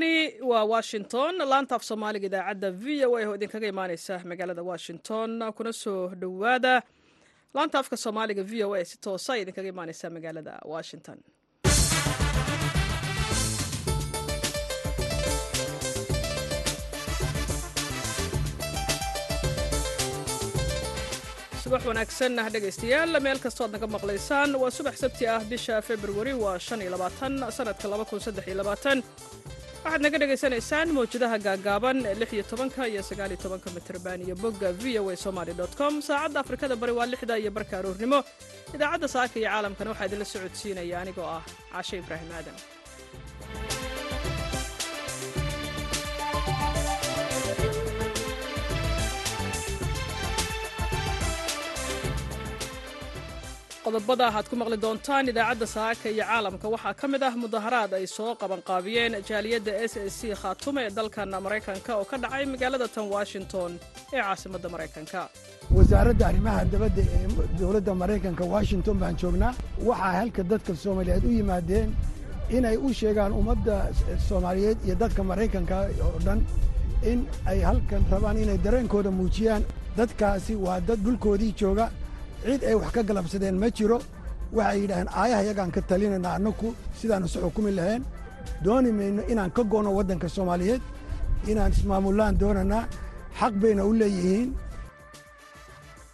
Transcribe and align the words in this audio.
halkani 0.00 0.40
waa 0.42 0.64
washington. 0.64 1.34
Laanta 1.48 1.74
af 1.74 1.82
soomaaliga 1.84 2.26
idaacadda 2.26 2.70
v 2.70 3.04
o 3.06 3.16
a 3.16 3.26
oo 3.26 3.34
idinkaga 3.34 3.66
imaaneysa 3.68 4.20
magaalada 4.24 4.62
washington. 4.62 5.52
Kuna 5.56 5.72
soo 5.72 6.08
dhowaada. 6.20 6.82
Laanta 7.54 7.78
afka 7.78 7.96
soomaaliga 7.96 8.42
v 8.42 8.64
o 8.64 8.74
a 8.74 8.84
si 8.84 8.96
toosa 9.00 9.36
idinkaga 9.36 9.68
imaaneysa 9.68 10.10
magaalada 10.10 10.58
washington. 10.64 11.18
Subax 21.62 21.82
wanaagsan 21.86 22.38
ah 22.38 22.48
dhegaystayaal 22.54 23.20
meel 23.26 23.38
kastood 23.44 23.70
naga 23.74 23.86
maqlaysaan 23.96 24.50
waa 24.62 24.70
subax 24.70 24.96
sabti 25.04 25.24
ah 25.26 25.40
bisha 25.50 25.80
februari 25.82 26.32
waa 26.34 26.58
sanadka 27.56 27.88
waxaad 29.86 30.02
naga 30.04 30.18
dhegaysanaysaan 30.22 30.88
mawjadaha 30.96 31.36
gaagaaban 31.46 31.98
ee 32.10 32.42
tobanka 32.50 32.82
iyo 32.92 33.02
sagaaliyo 33.10 33.38
tobanka 33.44 33.68
mitrban 33.76 34.18
iyo 34.26 34.34
bogga 34.42 34.68
v 34.82 34.84
o 35.00 35.10
a 35.10 35.16
somaly 35.24 35.52
com. 35.78 35.94
Saacadda 36.08 36.38
afrikada 36.44 36.74
bari 36.82 36.92
waa 36.98 37.06
lixda 37.12 37.34
iyo 37.42 37.50
barka 37.56 37.74
aroornimo 37.78 38.18
idaacadda 38.74 39.08
saaka 39.14 39.34
iyo 39.40 39.48
caalamkana 39.52 39.90
waxaa 39.92 40.06
idinla 40.08 40.26
socodsiinaya 40.34 40.96
anigoo 41.02 41.28
ah 41.38 41.42
caashe 41.72 41.94
ibraahim 42.02 42.30
aadan 42.38 42.56
qodobada 53.86 54.24
aad 54.34 54.46
ku 54.50 54.56
maqli 54.60 54.76
doontaan 54.84 55.28
idaacadda 55.32 55.66
saaka 55.76 56.06
iyo 56.14 56.24
caalamka. 56.30 56.66
Waxaa 56.74 56.94
ka 57.00 57.06
mid 57.12 57.22
ah 57.28 57.34
mudaharaad 57.44 57.92
ay 57.98 58.06
soo 58.16 58.32
qabanqaabiyeen 58.42 59.12
jaaliyadda 59.28 59.72
s 59.90 59.94
s 60.12 60.14
c 60.20 60.22
khaatume 60.42 60.80
ee 60.86 60.90
dalkan 60.98 61.30
maraykanka 61.46 61.90
oo 62.00 62.04
ka 62.10 62.16
dhacay 62.22 62.44
magaalada 62.52 62.86
tan 62.94 63.06
washington 63.16 63.70
ee 64.14 64.20
caasimadda 64.26 64.68
maraykanka. 64.74 65.20
Wasaaradda 65.76 66.24
arrimaha 66.30 66.60
dabadda 66.72 67.02
ee 67.16 67.26
dowladda 67.60 67.92
maraykanka 68.02 68.44
washington 68.54 68.96
baan 69.02 69.14
joognaa. 69.22 69.52
Waxaa 69.88 70.12
halka 70.20 70.42
dadka 70.52 70.72
soomaaliyeed 70.82 71.24
u 71.28 71.30
yimaadeen 71.38 71.88
inay 72.56 72.76
u 72.86 72.88
sheegaan 73.00 73.32
ummadda 73.40 73.74
soomaaliyeed 74.28 74.78
iyo 74.86 74.94
dadka 75.02 75.20
maraykanka 75.30 75.76
oo 76.06 76.18
dhan 76.26 76.40
in 77.10 77.18
ay 77.50 77.58
halkan 77.68 78.02
rabaan 78.12 78.36
inay 78.42 78.58
dareenkooda 78.66 79.10
muujiyaan. 79.20 79.62
Dadkaasi 80.00 80.54
waa 80.64 80.80
dad 80.88 80.98
dhulkoodii 81.04 81.52
jooga 81.60 81.86
cid 82.44 82.62
ay 82.70 82.74
wax 82.80 82.90
ka 82.96 83.02
galabsadeen 83.08 83.56
ma 83.62 83.68
jiro. 83.76 83.98
Waxay 84.56 84.78
yidhaaheen 84.82 85.08
aayaha 85.20 85.42
yagaan 85.50 85.70
ka 85.76 85.80
talinayna 85.90 86.30
annaku 86.36 86.68
sidaanu 87.00 87.26
se 87.32 87.38
xukumi 87.44 87.72
lahayn. 87.78 88.02
Dooni 88.64 88.90
mayno 88.98 89.22
inaan 89.32 89.50
ka 89.56 89.62
go'no 89.72 89.90
waddanka 89.98 90.28
soomaaliyeed. 90.36 90.82
Inaan 91.50 91.72
ismaamullaan 91.76 92.34
doonanaa. 92.42 92.84
Xaq 93.40 93.54
bayna 93.62 93.82
u 93.88 93.92
leeyihiin. 94.00 94.48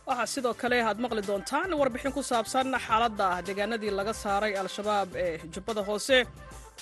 Waxaa 0.08 0.26
sidoo 0.34 0.54
kale 0.60 0.76
aad 0.88 0.98
maqli 1.04 1.22
doontaan 1.28 1.70
warbixin 1.80 2.12
ku 2.16 2.22
saabsan 2.30 2.66
xaaladda 2.86 3.26
deegaanadii 3.46 3.92
laga 3.98 4.12
saaray 4.22 4.52
al-shabaab 4.62 5.08
ee 5.24 5.34
jubbada 5.54 5.82
hoose. 5.88 6.18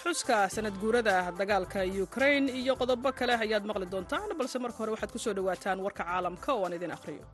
Xuska 0.02 0.36
sanad 0.54 0.74
guurada 0.82 1.14
dagaalka 1.40 1.80
yukrain 1.98 2.44
iyo 2.60 2.72
qodobo 2.80 3.08
kale 3.18 3.34
ayaad 3.44 3.64
maqli 3.70 3.86
doontaan 3.92 4.30
balse 4.38 4.56
marka 4.64 4.78
hore 4.80 4.90
waxaad 4.94 5.10
ku 5.14 5.18
soo 5.24 5.34
dhowaataan 5.36 5.78
warka 5.86 6.02
caalamka 6.08 6.50
oo 6.56 6.62
aan 6.66 6.74
idin 6.78 6.92
akhriyo 6.96 7.24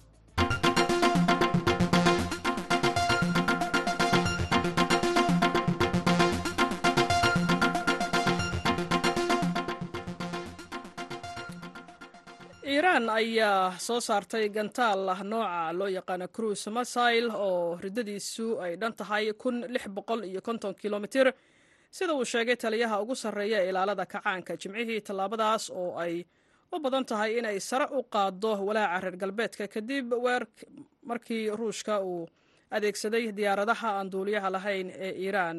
iiraan 12.77 13.07
ayaa 13.11 13.79
soo 13.87 14.01
saartay 14.09 14.49
gantaal 14.57 15.01
nooca 15.33 15.73
loo 15.79 15.89
yaqaano 15.99 16.27
cruise 16.37 16.71
masail 16.77 17.27
oo 17.47 17.79
riddadiisu 17.85 18.47
ay 18.65 18.73
dhan 18.81 18.93
tahay 18.99 19.33
kun 19.43 19.57
lix 19.75 19.85
boqol 19.97 20.21
iyo 20.31 20.41
konton 20.43 20.75
kilomitir. 20.83 21.27
Sida 21.97 22.13
uu 22.15 22.25
sheegay 22.25 22.57
taliyaha 22.57 22.97
ugu 23.03 23.15
sarreeya 23.23 23.59
ee 23.65 23.69
ilaalada 23.71 24.05
kacaanka 24.13 24.53
jimcihii 24.63 25.01
tallaabadaas 25.07 25.65
oo 25.71 25.91
ay 26.05 26.15
u 26.75 26.79
badan 26.85 27.05
tahay 27.11 27.39
inay 27.39 27.59
sare 27.61 27.87
u 27.99 28.03
qaaddo 28.15 28.51
walaaca 28.69 29.01
reer 29.05 29.17
galbeedka. 29.23 29.65
Kadib 29.75 30.07
markii 31.11 31.45
ruushka 31.59 31.95
uu 32.11 32.29
adeegsaday 32.77 33.25
diyaaradaha 33.39 33.89
aan 33.99 34.11
duuliyaha 34.13 34.49
lahayn 34.57 34.89
ee 35.07 35.13
iiraan 35.25 35.59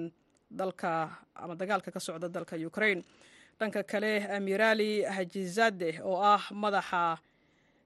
dalka 0.59 0.91
ama 1.35 1.53
dagaalka 1.61 1.89
ka 1.95 1.99
socda 1.99 2.27
dalka 2.29 2.55
ukrain 2.69 2.99
dhanka 3.59 3.83
kale 3.83 4.11
amirali 4.37 5.03
hajizade 5.03 5.99
oo 6.03 6.21
ah 6.33 6.43
madaxa 6.51 7.17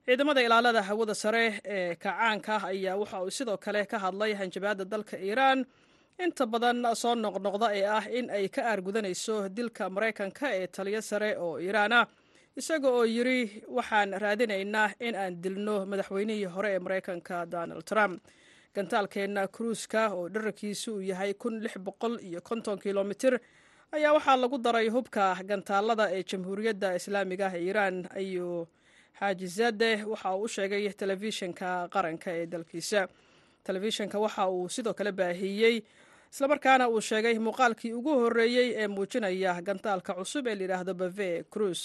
ciidamada 0.06 0.42
ilaalada 0.42 0.82
hawada 0.82 1.14
sare 1.14 1.60
ee 1.64 1.94
kacaanka 1.94 2.54
ayaa 2.70 2.96
waxa 2.96 3.22
uu 3.24 3.30
sidoo 3.30 3.56
kale 3.56 3.86
ka 3.86 3.98
hadlay 3.98 4.34
hanjabaadda 4.34 4.84
dalka 4.84 5.16
iiraan. 5.16 5.64
Inta 6.24 6.46
badan 6.46 6.84
soo 7.02 7.14
noqnoqda 7.14 7.68
ee 7.78 7.86
ah 7.98 8.04
in 8.18 8.30
ay 8.30 8.48
ka 8.48 8.62
aargudanayso 8.70 9.48
dilka 9.48 9.90
maraykanka 9.90 10.46
ee 10.58 10.66
taliyo 10.66 11.00
sare 11.02 11.30
oo 11.38 11.58
iiraan 11.58 11.92
ah. 11.92 12.06
Isaga 12.56 12.88
oo 12.88 13.04
yidri 13.04 13.62
waxaan 13.68 14.10
raadinaynaa 14.22 14.88
in 15.00 15.14
aan 15.16 15.34
dilno 15.42 15.86
madaxweynihii 15.86 16.44
hore 16.54 16.70
ee 16.74 16.78
maraykanka 16.78 17.46
donald 17.46 17.84
trump. 17.84 18.20
Gantaalkeenna 18.74 19.48
kruuska 19.48 20.02
oo 20.14 20.28
dherarkiisu 20.28 20.90
uu 20.94 21.00
yahay 21.00 21.34
kun 21.34 21.60
lix 21.64 21.78
boqol 21.78 22.18
iyo 22.28 22.40
konton 22.40 22.78
kilomitir 22.78 23.38
ayaa 23.96 24.12
waxaa 24.16 24.36
lagu 24.42 24.58
daray 24.64 24.88
hubka 24.94 25.24
gantaalada 25.50 26.04
ee 26.16 26.22
jamhuuriyadda 26.30 26.88
islaamiga 26.98 27.46
ah 27.50 27.56
iiraan 27.64 27.96
ayuu 28.20 28.66
xaajizade 29.18 29.90
waxa 30.12 30.28
uu 30.36 30.42
u 30.44 30.48
sheegay 30.54 30.84
telefishinka 31.00 31.68
qaranka 31.94 32.30
ee 32.38 32.46
dalkiisa. 32.52 33.00
Telefishinka 33.66 34.16
waxa 34.24 34.42
uu 34.54 34.68
sidoo 34.74 34.94
kale 34.98 35.12
baahiyey 35.20 35.76
islamarkaana 36.32 36.84
uu 36.94 37.00
sheegay 37.08 37.34
muuqaalkii 37.46 37.92
ugu 37.98 38.12
horreeyey 38.22 38.68
ee 38.82 38.88
muujinaya 38.94 39.52
gantaalka 39.68 40.12
cusub 40.18 40.44
ee 40.50 40.54
layidhaahdo 40.58 40.94
bave 41.02 41.30
cruise 41.52 41.84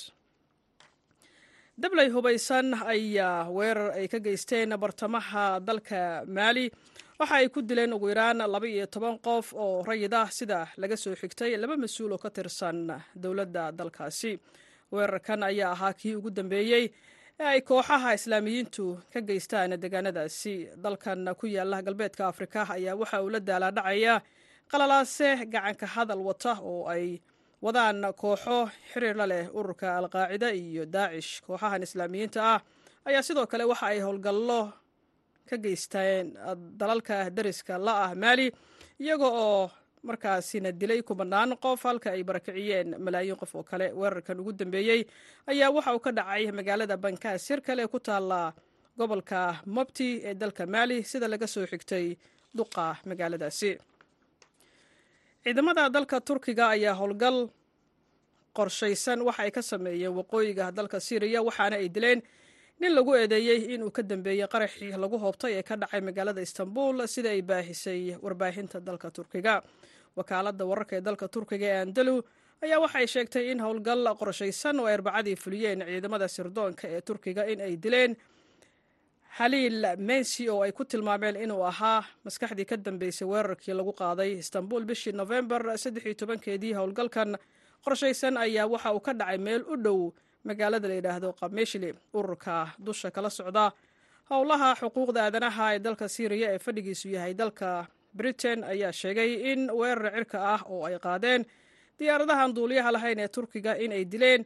dabley 1.81 2.09
hubaysan 2.15 2.67
ayaa 2.93 3.35
weerar 3.57 3.89
ay 3.99 4.07
ka 4.13 4.19
geysteen 4.27 4.69
bartamaha 4.83 5.45
dalka 5.67 5.99
maali 6.37 6.65
waxa 7.19 7.35
ay 7.41 7.47
ku 7.53 7.59
dileen 7.67 7.93
ugu 7.95 8.07
yaraan 8.11 8.37
laba 8.53 8.67
iyo 8.67 8.85
toban 8.93 9.17
qof 9.25 9.53
oo 9.53 9.83
rayid 9.87 10.13
ah 10.13 10.29
sida 10.37 10.59
laga 10.81 10.95
soo 10.97 11.15
xigtay 11.21 11.51
laba 11.57 11.75
mas'uul 11.83 12.11
oo 12.13 12.21
ka 12.23 12.29
tirsan 12.29 12.77
dowladda 13.21 13.63
dalkaasi. 13.77 14.31
Weerarkan 14.91 15.43
ayaa 15.49 15.71
ahaa 15.75 15.93
kii 15.99 16.15
ugu 16.19 16.29
dambeeyey 16.37 16.85
ee 17.39 17.43
ay 17.53 17.61
kooxaha 17.61 18.13
islaamiyiintu 18.17 18.85
ka 19.13 19.19
geystaan 19.27 19.71
deegaanadaasi. 19.81 20.55
Dalkan 20.83 21.25
ku 21.39 21.45
yaalla 21.55 21.81
galbeedka 21.85 22.27
afrika 22.31 22.59
ayaa 22.75 22.95
waxa 23.01 23.21
uu 23.23 23.29
la 23.33 23.39
daalaadhacaya 23.39 24.15
qalalaase 24.71 25.29
gacanka 25.53 25.85
hadal 25.95 26.21
wata 26.27 26.53
oo 26.71 26.85
ay 26.93 27.19
wadaan 27.65 27.99
kooxo 28.21 28.69
xiriir 28.93 29.15
la 29.17 29.25
leh 29.31 29.45
ururka 29.57 29.87
alqaacida 29.99 30.49
iyo 30.53 30.83
daacish 30.85 31.41
kooxahan 31.45 31.81
islaamiyiinta 31.87 32.39
ah 32.53 32.59
ayaa 33.09 33.23
sidoo 33.27 33.45
kale 33.51 33.63
waxa 33.71 33.85
ay 33.91 33.99
howlgallo 34.05 34.61
ka 35.49 35.57
geysteen 35.65 36.25
dalalka 36.79 37.15
dariska 37.37 37.73
la 37.85 37.93
ah 38.05 38.11
maali 38.23 38.47
iyaga 38.99 39.27
oo 39.45 39.69
markaasina 40.07 40.71
dilay 40.81 41.01
kubanaan 41.07 41.51
qof 41.63 41.81
halka 41.83 42.09
ay 42.15 42.23
barakiciyeen. 42.29 42.87
Malaayiin 43.05 43.35
qof 43.41 43.51
oo 43.55 43.63
kale 43.63 43.87
weerarkan 43.99 44.39
ugu 44.41 44.51
dambeeyey 44.59 45.01
ayaa 45.51 45.69
waxa 45.75 45.91
uu 45.95 45.99
ka 46.05 46.11
dhacay 46.17 46.43
magaalada 46.57 46.95
bankaasir 46.97 47.59
kale 47.67 47.83
ku 47.91 47.99
taalla 47.99 48.53
gobolka 48.97 49.39
mobti 49.75 50.09
ee 50.27 50.33
dalka 50.41 50.63
maali 50.65 50.97
sida 51.03 51.27
laga 51.27 51.47
soo 51.47 51.65
xigtay 51.71 52.05
duqa 52.57 52.85
magaaladaasi. 53.09 53.71
Ciidamada 55.43 55.89
dalka 55.95 56.17
turkiga 56.27 56.65
ayaa 56.75 56.95
howlgal 56.99 57.39
qorshaysan 58.57 59.19
waxa 59.27 59.43
ay 59.45 59.51
ka 59.51 59.61
sameeyeen 59.61 60.13
waqooyiga 60.19 60.65
dalka 60.77 60.97
syriya 61.07 61.39
waxaana 61.47 61.75
ay 61.81 61.87
dileen 61.95 62.19
nin 62.79 62.91
lagu 62.95 63.13
eedeeyey 63.17 63.73
inuu 63.73 63.91
ka 63.91 64.01
dambeeyey 64.03 64.47
qaraxii 64.53 64.91
lagu 65.03 65.17
hoobtay 65.23 65.53
ee 65.59 65.63
ka 65.63 65.75
dhacay 65.81 66.01
magaalada 66.01 66.41
istanbul 66.41 67.07
sida 67.07 67.29
ay 67.29 67.41
baahisay 67.41 68.15
warbaahinta 68.21 68.79
dalka 68.79 69.09
turkiga. 69.11 69.61
Wakaaladda 70.17 70.65
wararka 70.65 70.95
ee 70.97 71.01
dalka 71.01 71.27
turkiga 71.27 71.65
ee 71.73 71.81
andalu 71.85 72.15
ayaa 72.63 72.79
waxay 72.83 73.07
sheegtay 73.13 73.45
in 73.51 73.59
howlgal 73.65 74.03
qorshaysan 74.19 74.79
oo 74.79 74.85
ay 74.89 74.93
arbacadii 74.97 75.35
fuliyeen 75.43 75.81
ciidamada 75.89 76.27
sirdoonka 76.27 76.85
ee 76.95 77.01
turkiga 77.01 77.43
in 77.51 77.61
ay 77.61 77.73
dileen. 77.85 78.13
Xaliil 79.37 79.81
mensi 79.97 80.49
oo 80.49 80.61
ay 80.65 80.71
ku 80.71 80.85
tilmaameen 80.85 81.35
inuu 81.45 81.63
ahaa 81.71 82.05
maskaxdii 82.25 82.65
ka 82.65 82.77
dambeysay 82.77 83.27
weerarkii 83.27 83.73
lagu 83.73 83.93
qaaday 83.93 84.37
istanbul 84.43 84.85
bishii 84.85 85.13
nofembar 85.13 85.65
saddexiyo 85.77 86.13
tobankeedii 86.21 86.73
howlgalkan 86.77 87.37
qorshaysan 87.85 88.37
ayaa 88.37 88.67
waxa 88.73 88.93
uu 88.93 88.99
ka 89.07 89.13
dhacay 89.13 89.37
meel 89.37 89.63
u 89.65 89.75
dhow 89.85 89.99
magaalada 90.49 90.87
la 90.91 90.95
yidhaahdo 90.99 91.29
kameshli 91.39 91.89
ururka 92.13 92.55
dusha 92.85 93.11
kala 93.15 93.29
socda. 93.29 93.65
Howlaha 94.31 94.69
xuquuqda 94.81 95.19
aadanaha 95.27 95.65
ee 95.75 95.79
dalka 95.85 96.05
syriya 96.15 96.47
ee 96.55 96.59
fadhigiisu 96.65 97.07
yahay 97.15 97.33
dalka 97.41 97.69
britain 98.19 98.59
ayaa 98.63 98.91
sheegay 99.01 99.31
in 99.51 99.61
weerar 99.79 100.11
cirka 100.15 100.37
ah 100.55 100.61
oo 100.73 100.81
ay 100.89 100.95
qaadeen 101.05 101.41
diyaaradahan 101.99 102.51
duuliyaha 102.57 102.91
lahayn 102.95 103.19
ee 103.23 103.27
turkiga 103.35 103.73
in 103.83 103.91
ay 103.97 104.03
dileen 104.13 104.41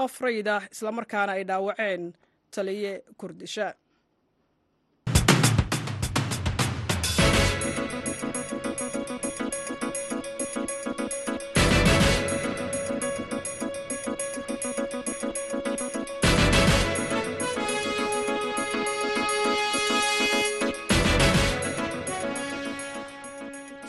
qof 0.00 0.14
rayid 0.26 0.48
ah 0.56 0.62
islamarkaana 0.74 1.32
ay 1.36 1.44
dhaawaceen 1.50 2.02
taliye 2.54 2.92
kurdisha 3.20 3.66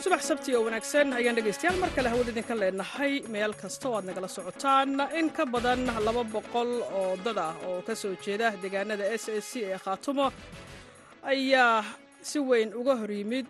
subax 0.08 0.22
sabti 0.28 0.50
oo 0.56 0.62
wanaagsan 0.66 1.08
ayaan 1.18 1.36
dhegaystayaal 1.38 1.78
mar 1.82 1.90
kale 1.96 2.08
hawada 2.12 2.30
idinka 2.32 2.54
leenahay 2.60 3.12
meel 3.34 3.52
kasta 3.62 3.86
oo 3.88 3.96
aad 3.98 4.04
nagala 4.08 4.28
socotaan 4.36 4.90
in 5.20 5.28
ka 5.36 5.44
badan 5.54 5.84
laba 6.06 6.22
boqol 6.34 6.70
oo 7.00 7.16
dad 7.24 7.38
ah 7.38 7.54
oo 7.68 7.82
ka 7.86 7.94
soo 8.02 8.14
jeeda 8.24 8.48
deegaanada 8.62 9.04
s 9.22 9.24
a 9.28 9.40
c 9.40 9.52
ee 9.68 9.78
khaatumo 9.84 10.26
ayaa 11.32 11.84
si 12.30 12.38
weyn 12.48 12.70
uga 12.80 12.94
hor 13.00 13.10
yimid 13.18 13.46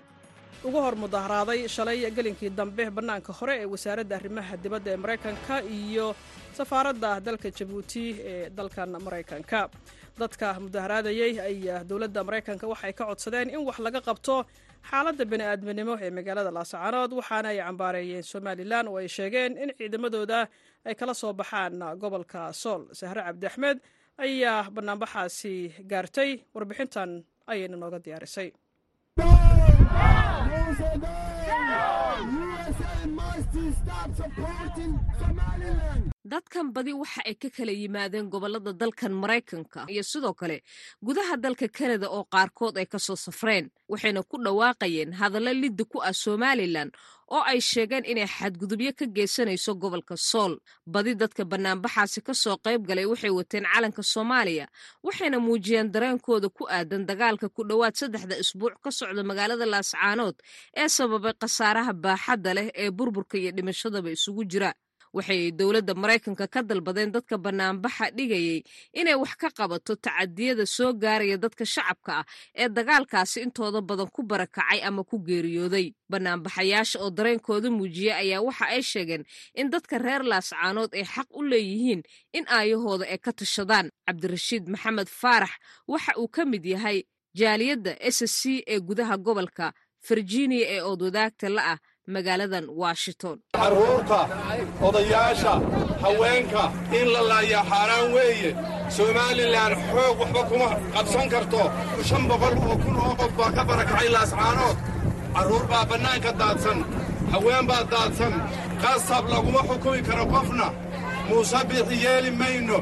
uga 0.68 0.80
hor 0.84 0.94
mudaharaaday 1.02 1.60
shalay 1.76 1.98
gelinkii 2.18 2.50
dambe 2.60 2.84
bannaanka 2.96 3.32
hore 3.38 3.54
ee 3.62 3.66
wasaaradda 3.74 4.14
arrimaha 4.20 4.56
dibadda 4.64 4.90
ee 4.90 4.96
maraykanka 5.04 5.54
iyo 5.78 6.06
safaaradda 6.58 7.10
dalka 7.26 7.48
jabuuti 7.58 8.04
ee 8.30 8.50
dalkan 8.58 8.90
maraykanka. 9.06 9.60
Dadka 10.20 10.46
mudaharaadayey 10.64 11.32
ayaa 11.50 11.84
dowladda 11.90 12.20
maraykanka 12.28 12.64
waxay 12.72 12.92
ka 12.98 13.04
codsadeen 13.10 13.48
in 13.54 13.62
wax 13.68 13.78
laga 13.86 14.00
qabto 14.08 14.36
xaaladda 14.90 15.24
bani'aadminimo 15.32 15.94
ee 16.04 16.10
magaalada 16.18 16.50
laascaanood 16.58 17.10
waxaana 17.18 17.48
ay 17.52 17.58
cambaareeyeen 17.66 18.24
somalilan 18.32 18.86
oo 18.90 18.96
ay 19.02 19.08
sheegeen 19.16 19.52
in 19.62 19.70
ciidamadooda 19.78 20.38
ay 20.88 20.94
kala 21.00 21.14
soo 21.20 21.32
baxaan 21.40 21.74
gobolka 22.02 22.40
sool 22.62 22.82
sahre 22.98 23.20
cabdi 23.26 23.46
axmed 23.50 23.76
ayaa 24.24 24.70
bannaanbaxaasi 24.74 25.54
gaartay. 25.90 26.30
Warbixintan 26.54 27.10
ayayna 27.52 27.76
nooga 27.82 27.98
diyaarisay 28.04 28.48
dadkan 36.32 36.66
badi 36.74 36.92
waxa 37.00 37.20
ay 37.28 37.34
ka 37.42 37.48
kala 37.56 37.72
yimaadeen 37.72 38.28
gobollada 38.32 38.72
dalkan 38.80 39.12
maraykanka. 39.22 39.80
Iyo 39.88 40.02
sidoo 40.02 40.34
kale 40.40 40.56
gudaha 41.06 41.36
dalka 41.44 41.68
kanada 41.76 42.06
oo 42.10 42.24
qaarkood 42.32 42.76
ay 42.78 42.86
ka 42.86 42.98
soo 42.98 43.16
safreen 43.16 43.70
waxayna 43.88 44.20
ku 44.30 44.36
dhawaaqayeen 44.44 45.12
hadallo 45.20 45.52
liddi 45.62 45.84
ku 45.88 45.98
ah 46.04 46.12
somalilan 46.12 46.90
oo 47.32 47.42
ay 47.50 47.60
sheegeen 47.60 48.04
inay 48.04 48.26
xadgudubyo 48.36 48.92
ka 48.98 49.06
geysanayso 49.06 49.72
gobolka 49.80 50.16
sool. 50.16 50.58
Badi 50.86 51.14
dadka 51.14 51.44
bannaanbaxaasi 51.48 52.20
ka 52.26 52.34
soo 52.34 52.56
qayb 52.64 52.84
galay 52.88 53.06
waxay 53.08 53.30
wateen 53.32 53.64
calanka 53.72 54.02
soomaaliya 54.02 54.66
waxayna 55.06 55.38
muujiyeen 55.40 55.88
dareenkooda 55.94 56.48
ku 56.52 56.68
aadan 56.68 57.06
dagaalka 57.08 57.48
ku 57.48 57.64
dhowaad 57.64 57.94
saddexda 57.96 58.36
isbuuc 58.42 58.76
ka 58.84 58.90
socda 58.92 59.22
magaalada 59.24 59.64
laascaanood 59.66 60.36
ee 60.76 60.88
sababay 60.88 61.32
khasaaraha 61.40 61.92
baaxadda 62.04 62.50
leh 62.58 62.68
ee 62.76 62.90
burburka 62.90 63.38
iyo 63.38 63.50
dhimashadaba 63.56 64.10
isugu 64.12 64.44
jira 64.44 64.70
waxay 65.18 65.50
dowladda 65.58 65.94
maraykanka 66.02 66.46
ka 66.54 66.60
dalbadeen 66.62 67.10
dadka 67.14 67.36
bannaanbaxa 67.44 68.06
dhigayay 68.16 68.62
inay 69.00 69.14
wax 69.22 69.32
ka 69.42 69.48
qabato 69.58 69.92
tacadiyada 70.04 70.64
soo 70.76 70.92
gaaraya 71.02 71.36
dadka 71.44 71.64
shacabka 71.74 72.12
ah 72.20 72.24
ee 72.62 72.68
dagaalkaasi 72.76 73.38
intooda 73.46 73.80
badan 73.88 74.08
ku 74.14 74.22
barakacay 74.30 74.80
ama 74.88 75.02
ku 75.10 75.16
geeriyooday. 75.28 75.86
Bannaanbaxayaasha 76.10 76.96
oo 77.02 77.10
dareenkooda 77.10 77.68
muujiyey 77.70 78.12
ayaa 78.22 78.40
waxa 78.46 78.64
ay 78.74 78.82
sheegeen 78.82 79.24
in 79.54 79.70
dadka 79.72 79.98
reer 79.98 80.22
laascaanood 80.30 80.90
ay 80.94 81.04
xaq 81.04 81.28
u 81.38 81.42
leeyihiin 81.50 82.02
in 82.32 82.44
aayahooda 82.48 83.04
ay 83.12 83.18
ka 83.18 83.32
tashadaan. 83.32 83.90
Cabdirashiid 84.06 84.64
maxamed 84.72 85.08
faarax 85.20 85.52
waxa 85.88 86.12
uu 86.20 86.28
ka 86.28 86.44
mid 86.44 86.64
yahay 86.64 87.04
jaaliyadda 87.34 87.92
s 88.00 88.18
c 88.38 88.62
ee 88.66 88.80
gudaha 88.80 89.16
gobolka 89.26 89.72
virginia 90.08 90.64
ee 90.74 90.80
oodwadaagta 90.88 91.48
la 91.56 91.62
ah 91.72 91.78
magaaladan 92.14 92.66
washington. 92.82 93.36
Carruurta 93.58 94.20
odayaasha 94.86 95.52
haweenka 96.04 96.62
in 96.98 97.06
la 97.14 97.20
laayaa 97.30 97.64
xaaraan 97.70 98.06
weeye. 98.16 98.50
Somalilan 98.96 99.72
xoog 99.90 100.16
waxba 100.20 100.42
kuma 100.50 100.68
qabsan 100.94 101.26
karto. 101.32 101.62
Shan 102.08 102.22
boqol 102.30 102.54
oo 102.68 102.76
kun 102.82 102.96
oo 103.04 103.12
qof 103.20 103.32
baa 103.38 103.50
ka 103.56 103.62
barakacay 103.68 104.08
laascaanood 104.16 104.76
carruur 105.34 105.64
baa 105.70 105.84
bannaanka 105.90 106.30
daadsan 106.40 106.78
haween 107.32 107.64
baa 107.70 107.82
daadsan. 107.92 108.32
Qasab 108.82 109.24
laguma 109.32 109.60
xukumi 109.68 110.00
karo 110.08 110.24
qofna. 110.32 110.66
Muuse 111.28 111.60
biixi 111.68 111.96
yeeli 112.04 112.30
mayno. 112.40 112.78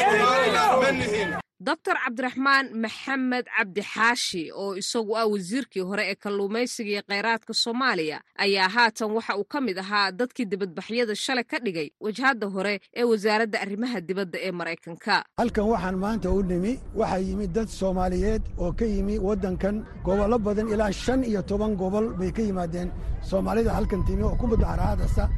Somalilan 0.00 0.70
ma 0.82 0.90
nihin 0.98 1.30
doctor 1.68 1.94
cabdiraxmaan 2.04 2.66
maxamed 2.82 3.44
cabdi 3.56 3.82
xaashi 3.92 4.42
oo 4.62 4.72
isagu 4.82 5.12
ah 5.20 5.26
wasiirkii 5.32 5.84
hore 5.90 6.04
ee 6.10 6.14
kalluumaysiga 6.24 6.90
iyo 6.90 7.02
kheyraadka 7.10 7.52
soomaaliya 7.54 8.18
ayaa 8.44 8.68
haatan 8.76 9.10
waxa 9.16 9.36
uu 9.40 9.44
ka 9.52 9.60
mid 9.60 9.78
ahaa 9.78 10.10
dadkii 10.20 10.46
dibadbaxyada 10.52 11.14
shalay 11.24 11.44
ka 11.44 11.58
dhigay 11.64 11.88
wajhadda 12.04 12.46
hore 12.54 12.74
ee 12.96 13.04
wasaaradda 13.10 13.60
arrimaha 13.64 14.00
dibadda 14.00 14.38
ee 14.46 14.52
maraykanka. 14.60 15.24
Halkan 15.40 15.64
waxaan 15.72 15.96
maanta 16.04 16.30
u 16.32 16.42
nimi 16.42 16.72
waxaa 17.00 17.18
yimi 17.28 17.46
dad 17.56 17.68
soomaaliyeed 17.68 18.42
oo 18.58 18.72
ka 18.72 18.84
yimi 18.84 19.18
waddankan 19.18 19.84
gobollo 20.04 20.38
badan 20.38 20.68
ilaa 20.72 20.92
shan 20.92 21.20
iyo 21.30 21.42
toban 21.42 21.76
gobol 21.76 22.06
bay 22.18 22.32
ka 22.32 22.42
yimaadeen 22.42 22.88
soomaalida 23.30 23.70
halkan 23.76 24.00
timi 24.08 24.22
oo 24.22 24.34
ku 24.40 24.46
mudaharaadasa 24.46 25.28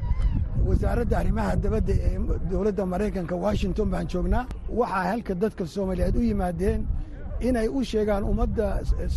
wasaaradda 0.68 1.14
arrimaha 1.20 1.52
dabadda 1.64 1.92
ee 2.08 2.18
dowladda 2.50 2.84
maraykanka 2.92 3.34
washington 3.46 3.88
baan 3.92 4.06
joognaa. 4.12 4.44
Waxaa 4.80 5.04
halka 5.10 5.34
dadka 5.42 5.66
soomaaliyeed 5.74 6.16
u 6.16 6.22
yimaadeen 6.30 6.80
inay 7.48 7.68
u 7.68 7.80
sheegaan 7.90 8.24
ummadda 8.30 8.66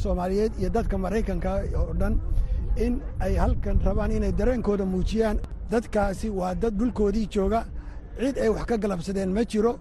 soomaaliyeed 0.02 0.52
iyo 0.60 0.70
dadka 0.78 0.96
maraykanka 0.98 1.50
oo 1.82 1.94
dhan 2.00 2.14
in 2.86 2.94
ay 3.26 3.34
halkan 3.44 3.78
rabaan 3.86 4.12
inay 4.12 4.32
dareenkooda 4.40 4.86
muujiyaan. 4.86 5.38
Dadkaasi 5.72 6.30
waa 6.40 6.54
dad 6.62 6.74
dhulkoodii 6.80 7.28
jooga. 7.36 7.60
Cid 8.20 8.38
ay 8.44 8.50
wax 8.50 8.66
ka 8.70 8.76
galabsadeen 8.78 9.30
ma 9.38 9.44
jiro. 9.52 9.74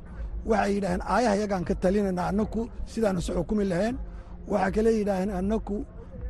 Waxay 0.50 0.72
yidhaaheen 0.74 1.02
aayaha 1.14 1.36
yagaan 1.42 1.64
ka 1.68 1.74
talinayna 1.82 2.22
annaku 2.30 2.60
sidaanu 2.92 3.20
se 3.26 3.32
xukumi 3.36 3.64
lahayn. 3.72 3.96
Waxaa 4.50 4.70
kale 4.74 4.90
yidhaaheen 4.98 5.30
annaku 5.40 5.76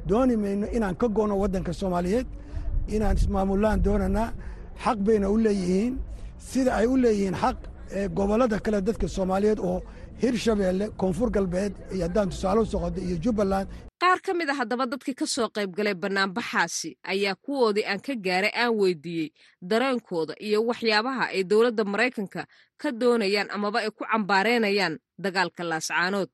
dooni 0.09 0.37
mayno 0.43 0.67
inaan 0.77 0.97
ka 1.01 1.07
goono 1.17 1.35
waddanka 1.43 1.73
soomaaliyeed 1.81 2.27
inaan 2.95 3.17
ismaamullaan 3.17 3.79
doonanaa 3.87 4.29
xaq 4.85 4.99
bayna 5.07 5.31
u 5.31 5.37
leeyihiin 5.45 5.95
sida 6.39 6.71
ay 6.81 6.87
u 6.87 6.97
leeyihiin 6.97 7.35
xaq 7.43 7.57
gobollada 8.17 8.59
kale 8.65 8.81
dadka 8.83 9.09
soomaaliyeed 9.09 9.59
oo 9.59 9.83
hirshabeelle 10.23 10.87
koonfur 11.01 11.31
galbeed 11.31 11.73
iyo 11.95 12.03
haddaan 12.07 12.29
tusaale 12.31 12.61
u 12.61 12.67
soqodo 12.67 13.01
iyo 13.01 13.17
jubbaland. 13.25 13.69
Qaar 14.03 14.19
ka 14.27 14.35
mid 14.35 14.49
a 14.51 14.55
haddaba 14.55 14.87
dadkii 14.87 15.15
ka 15.15 15.27
soo 15.27 15.49
qayb 15.57 15.71
galay 15.77 15.95
bannaanbaxaasi 15.95 16.91
ayaa 17.13 17.35
kuwoodii 17.45 17.85
aan 17.87 18.01
ka 18.07 18.15
gaaray 18.27 18.53
aan 18.63 18.75
weydiiyey 18.81 19.29
dareenkooda 19.71 20.35
iyo 20.47 20.59
waxyaabaha 20.69 21.25
ay 21.35 21.43
dowladda 21.45 21.85
maraykanka 21.85 22.47
ka 22.81 22.89
doonayaan 22.93 23.51
amaba 23.51 23.79
ay 23.81 23.91
ku 23.91 24.05
cambaaraynayaan 24.13 24.99
dagaalka 25.19 25.63
laascaanood 25.71 26.29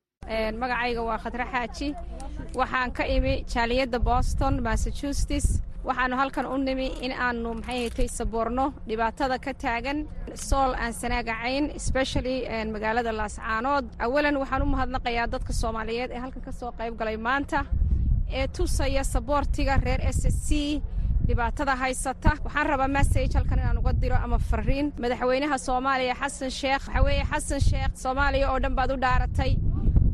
magacayga 0.61 1.01
waa 1.09 1.17
khadre 1.23 1.45
xaaji. 1.53 1.87
Waxaan 2.59 2.91
ka 2.97 3.03
imi 3.15 3.33
jaaliyadda 3.53 3.99
boston 3.99 4.61
massachusetts 4.65 5.61
waxaannu 5.87 6.15
halkan 6.21 6.45
u 6.53 6.57
nimi 6.67 6.87
in 7.05 7.11
aannu 7.25 7.49
maxayhatay 7.59 8.07
saboorno 8.17 8.65
dhibaatada 8.89 9.37
ka 9.45 9.51
taagan 9.63 9.99
sool 10.47 10.71
aan 10.83 10.93
sanaagacayn 11.01 11.65
especially 11.79 12.37
magaalada 12.73 13.11
laascaanood 13.19 13.85
awalan 14.05 14.35
waxaan 14.41 14.61
u 14.65 14.67
mahadnaqayaa 14.75 15.27
dadka 15.33 15.53
soomaaliyeed 15.61 16.11
ee 16.15 16.19
halkan 16.25 16.41
ka 16.47 16.51
soo 16.59 16.71
qayb 16.79 16.93
galay 16.99 17.17
maanta 17.27 17.59
ee 18.39 18.47
tusaya 18.55 19.03
saboortiga 19.13 19.73
reer 19.85 20.01
s 20.17 20.21
c 20.47 20.49
dhibaatada 21.27 21.73
haysata. 21.81 22.31
Waxaan 22.45 22.67
rabaa 22.71 22.87
message 22.97 23.33
halkan 23.37 23.59
inaan 23.59 23.77
uga 23.81 23.91
diro 24.01 24.15
ama 24.25 24.37
fariin 24.49 24.87
madaxweynaha 25.03 25.57
soomaaliya 25.67 26.15
xasan 26.21 26.51
sheekh 26.61 26.83
waxaa 26.87 27.03
weeye 27.07 27.23
xasan 27.31 27.61
sheekh 27.69 27.91
soomaaliya 28.03 28.45
oo 28.51 28.59
dhan 28.63 28.73
baad 28.77 28.91
u 28.95 28.97
dhaaratay. 29.05 29.51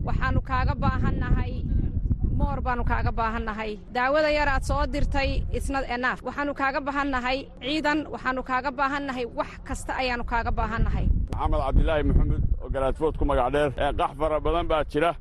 Waxaannu 0.07 0.41
kaaga 0.49 0.73
baahannahay 0.83 1.53
moor 2.39 2.57
baannu 2.65 2.83
kaaga 2.91 3.11
baahannahay. 3.19 3.71
Daawada 3.95 4.29
yar 4.37 4.49
aad 4.55 4.63
soo 4.69 4.83
dirtay 4.93 5.29
isnad 5.57 5.85
enaaf 5.95 6.19
waxaannu 6.27 6.53
kaaga 6.61 6.79
baahannahay 6.87 7.37
ciidan 7.65 7.99
waxaannu 8.13 8.41
kaaga 8.49 8.69
baahannahay 8.79 9.25
wax 9.39 9.51
kasta 9.67 9.91
ayaannu 10.01 10.25
kaaga 10.31 10.51
baahannahay. 10.59 11.05
Maxamed 11.31 11.59
cabdilaahi 11.65 12.03
maxamed 12.09 12.41
oo 12.63 12.67
garaadfood 12.73 13.15
ku 13.19 13.23
magac 13.29 13.47
dheer. 13.55 13.69
Ee 13.83 13.91
qax 13.99 14.11
fara 14.19 14.37
badan 14.45 14.65
baa 14.71 14.83
jira. 14.91 15.11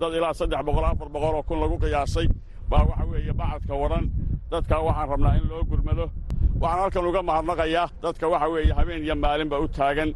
Dad 0.00 0.12
ilaa 0.18 0.34
saddex 0.40 0.60
boqol 0.68 0.84
afar 0.90 1.08
boqol 1.14 1.34
oo 1.38 1.42
kun 1.48 1.58
lagu 1.62 1.76
qiyaasay 1.82 2.26
baa 2.70 2.82
waxa 2.90 3.04
weeye 3.12 3.32
bacadka 3.40 3.74
wadhan 3.82 4.04
dadkaa 4.52 4.80
waxaan 4.86 5.08
rabnaa 5.12 5.34
in 5.38 5.44
loo 5.50 5.62
gurmado. 5.70 6.04
Waxaan 6.62 6.80
halkan 6.82 7.04
uga 7.10 7.20
mahadnaqayaa 7.30 7.86
dadka 8.04 8.24
waxa 8.32 8.48
weeye 8.54 8.72
habeen 8.78 9.02
iyo 9.06 9.14
maalinba 9.24 9.56
u 9.64 9.68
taagan 9.78 10.10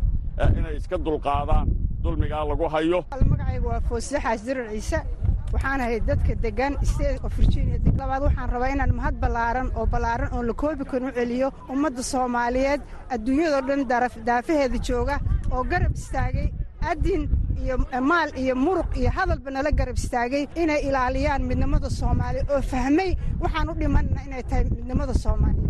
inay 0.59 0.75
iska 0.81 0.97
dulqaadaan 1.07 1.67
dulmigaa 2.05 2.45
lagu 2.51 2.67
hayo. 2.75 2.99
Magacayga 3.31 3.67
waa 3.71 3.81
foosle 3.89 4.19
xaasdirar 4.25 4.67
ciise 4.75 4.99
waxaan 5.53 5.81
ahay 5.85 5.99
dadka 6.11 6.33
degan 6.45 6.73
state 6.93 7.19
of 7.27 7.33
virginia 7.39 7.79
labaad 8.01 8.23
waxaan 8.29 8.49
rabaa 8.55 8.71
inaan 8.75 8.93
mahad 8.99 9.15
ballaaran 9.23 9.69
oo 9.79 9.87
ballaaran 9.93 10.31
oon 10.37 10.47
la 10.51 10.55
koobi 10.63 10.85
karin 10.91 11.09
u 11.11 11.13
celiyo 11.19 11.49
ummadda 11.75 12.03
soomaaliyeed 12.13 12.81
adduunyadoo 13.15 13.63
dhan 13.69 13.81
daafaheeda 14.29 14.79
jooga 14.89 15.17
oo 15.55 15.63
garab 15.73 15.93
istaagay 16.01 16.49
adin 16.91 17.23
iyo 17.63 17.75
maal 18.11 18.31
iyo 18.43 18.55
muruq 18.65 18.91
iyo 19.01 19.11
hadalba 19.17 19.51
nala 19.57 19.71
garab 19.81 19.97
istaagay 20.03 20.43
inay 20.63 20.81
ilaaliyaan 20.89 21.43
midnimada 21.51 21.89
soomaaliya 22.01 22.45
oo 22.55 22.63
fahmay 22.73 23.11
waxaan 23.43 23.69
u 23.73 23.75
dhimanna 23.81 24.21
inay 24.27 24.43
tahay 24.51 24.65
midnimada 24.77 25.15
soomaaliya 25.25 25.70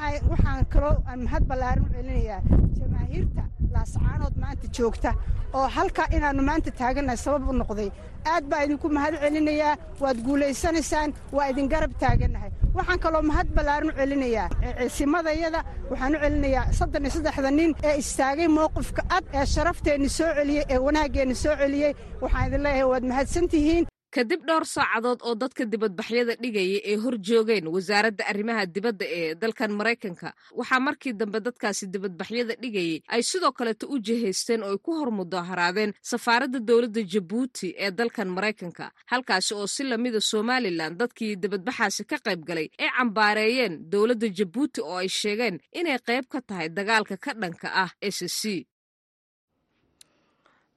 waxaan 0.00 0.64
kaloo 0.72 0.96
aan 1.06 1.20
mahad 1.24 1.44
ballaaran 1.48 1.84
u 1.84 1.88
celinayaa 1.94 2.40
jamaahiirta 2.78 3.42
laascaanood 3.74 4.34
maanta 4.42 4.66
joogta 4.78 5.14
oo 5.52 5.68
halkaa 5.76 6.06
inaannu 6.16 6.42
maanta 6.42 6.70
taagannahay 6.70 7.16
sabab 7.24 7.48
u 7.48 7.52
noqday. 7.52 7.90
Aad 8.32 8.44
baa 8.50 8.62
idinku 8.64 8.88
mahad 8.88 9.14
celinayaa 9.22 9.76
waad 10.02 10.18
guulaysanaysaan 10.26 11.14
waa 11.36 11.46
idin 11.52 11.68
garab 11.68 11.92
taagannahay 12.02 12.50
waxaan 12.74 12.98
kaloo 13.04 13.22
mahad 13.30 13.48
ballaaran 13.56 13.88
u 13.90 13.92
celinayaa 14.00 14.48
ciisimadayada 14.80 15.60
waxaan 15.90 16.14
u 16.16 16.20
celinayaa 16.24 16.72
soddon 16.78 17.02
iyo 17.04 17.12
saddexda 17.16 17.50
nin 17.50 17.70
ee 17.88 17.96
istaagay 18.02 18.48
mowqifka 18.58 19.02
ad 19.16 19.24
ee 19.38 19.46
sharafteenni 19.54 20.08
soo 20.18 20.30
celiyey 20.38 20.64
ee 20.72 20.78
wanaaggeenni 20.86 21.34
soo 21.44 21.56
celiyey 21.62 21.92
waxaan 22.22 22.46
idin 22.48 22.62
leeyahay 22.66 22.88
waad 22.92 23.04
mahadsan 23.10 23.48
tihiin 23.52 23.84
kadib 24.14 24.40
dhowr 24.48 24.64
saacadood 24.74 25.20
oo 25.26 25.34
dadka 25.42 25.64
dibadbaxyada 25.72 26.34
dhigaya 26.42 26.78
ee 26.90 26.96
hor 27.02 27.14
joogeen 27.28 27.66
wasaaradda 27.74 28.24
arrimaha 28.32 28.66
dibadda 28.74 29.06
ee 29.18 29.34
dalkan 29.42 29.72
maraykanka 29.78 30.28
waxaa 30.58 30.80
markii 30.86 31.12
dambe 31.20 31.38
dadkaasi 31.46 31.84
dibadbaxyada 31.94 32.54
dhigayay 32.62 32.98
ay 33.14 33.22
sidoo 33.30 33.52
kaleto 33.58 33.84
u 33.94 33.96
jihaysteen 34.06 34.62
oo 34.62 34.72
ay 34.74 34.78
ku 34.84 34.90
hor 34.98 35.10
mudaharaadeen 35.20 35.94
safaaradda 36.10 36.58
dowladda 36.68 37.02
jabuuti 37.12 37.68
ee 37.84 37.90
dalkan 37.90 38.28
maraykanka 38.36 38.92
halkaasi 39.12 39.54
oo 39.54 39.66
si 39.74 39.82
lamida 39.90 40.20
somalilan 40.20 40.92
dadkii 41.00 41.36
dibadbaxaasi 41.42 42.04
ka 42.10 42.16
qayb 42.26 42.40
galay 42.48 42.68
ay 42.82 42.90
cambaareeyeen 42.98 43.74
dowladda 43.92 44.28
jabuuti 44.38 44.80
oo 44.84 44.96
ay 45.02 45.08
sheegeen 45.08 45.56
inay 45.72 45.98
qayb 46.08 46.24
ka 46.32 46.40
tahay 46.48 46.68
dagaalka 46.68 47.16
ka 47.24 47.32
dhanka 47.40 47.68
ah 47.84 47.90
s 48.00 48.18
c 48.40 48.66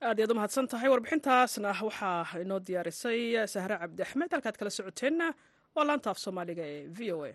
aad 0.07 0.17
iyaad 0.19 0.31
u 0.31 0.35
mahadsan 0.39 0.67
tahay 0.73 0.89
warbixintaasna 0.93 1.69
waxaa 1.87 2.39
inoo 2.43 2.59
diyaarisay 2.67 3.19
sahre 3.53 3.75
cabdi 3.83 4.01
axmed 4.05 4.29
halkaad 4.35 4.57
kala 4.59 4.71
socoteenna 4.77 5.27
waa 5.75 5.85
laanta 5.89 6.09
af 6.13 6.19
soomaaliga 6.25 6.63
ee 6.73 6.81
v 6.97 6.99
o 7.15 7.17
a 7.29 7.31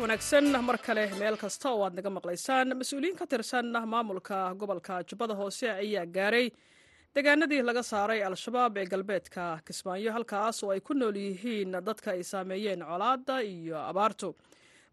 wanaagsan. 0.00 0.44
Mar 0.64 0.78
kale 0.86 1.04
meel 1.18 1.36
kasta 1.36 1.70
oo 1.70 1.82
aad 1.84 1.94
naga 1.98 2.10
maqlaysaan 2.10 2.68
mas'uuliyiin 2.80 3.16
ka 3.18 3.26
tirsan 3.26 3.66
maamulka 3.86 4.54
gobolka 4.58 5.02
jubbada 5.08 5.34
hoose 5.34 5.70
ayaa 5.70 6.06
gaaray. 6.06 6.50
Deegaanadii 7.14 7.62
laga 7.62 7.82
saaray 7.82 8.22
al-shabaab 8.24 8.76
ee 8.78 8.86
galbeedka 8.86 9.58
kismaayo 9.66 10.12
halkaas 10.12 10.62
oo 10.64 10.70
ay 10.74 10.80
ku 10.80 10.94
nool 10.94 11.16
yihiin 11.16 11.72
dadka 11.88 12.10
ay 12.14 12.22
saameeyeen 12.22 12.80
colaadda 12.90 13.40
iyo 13.42 13.78
abaartu. 13.90 14.34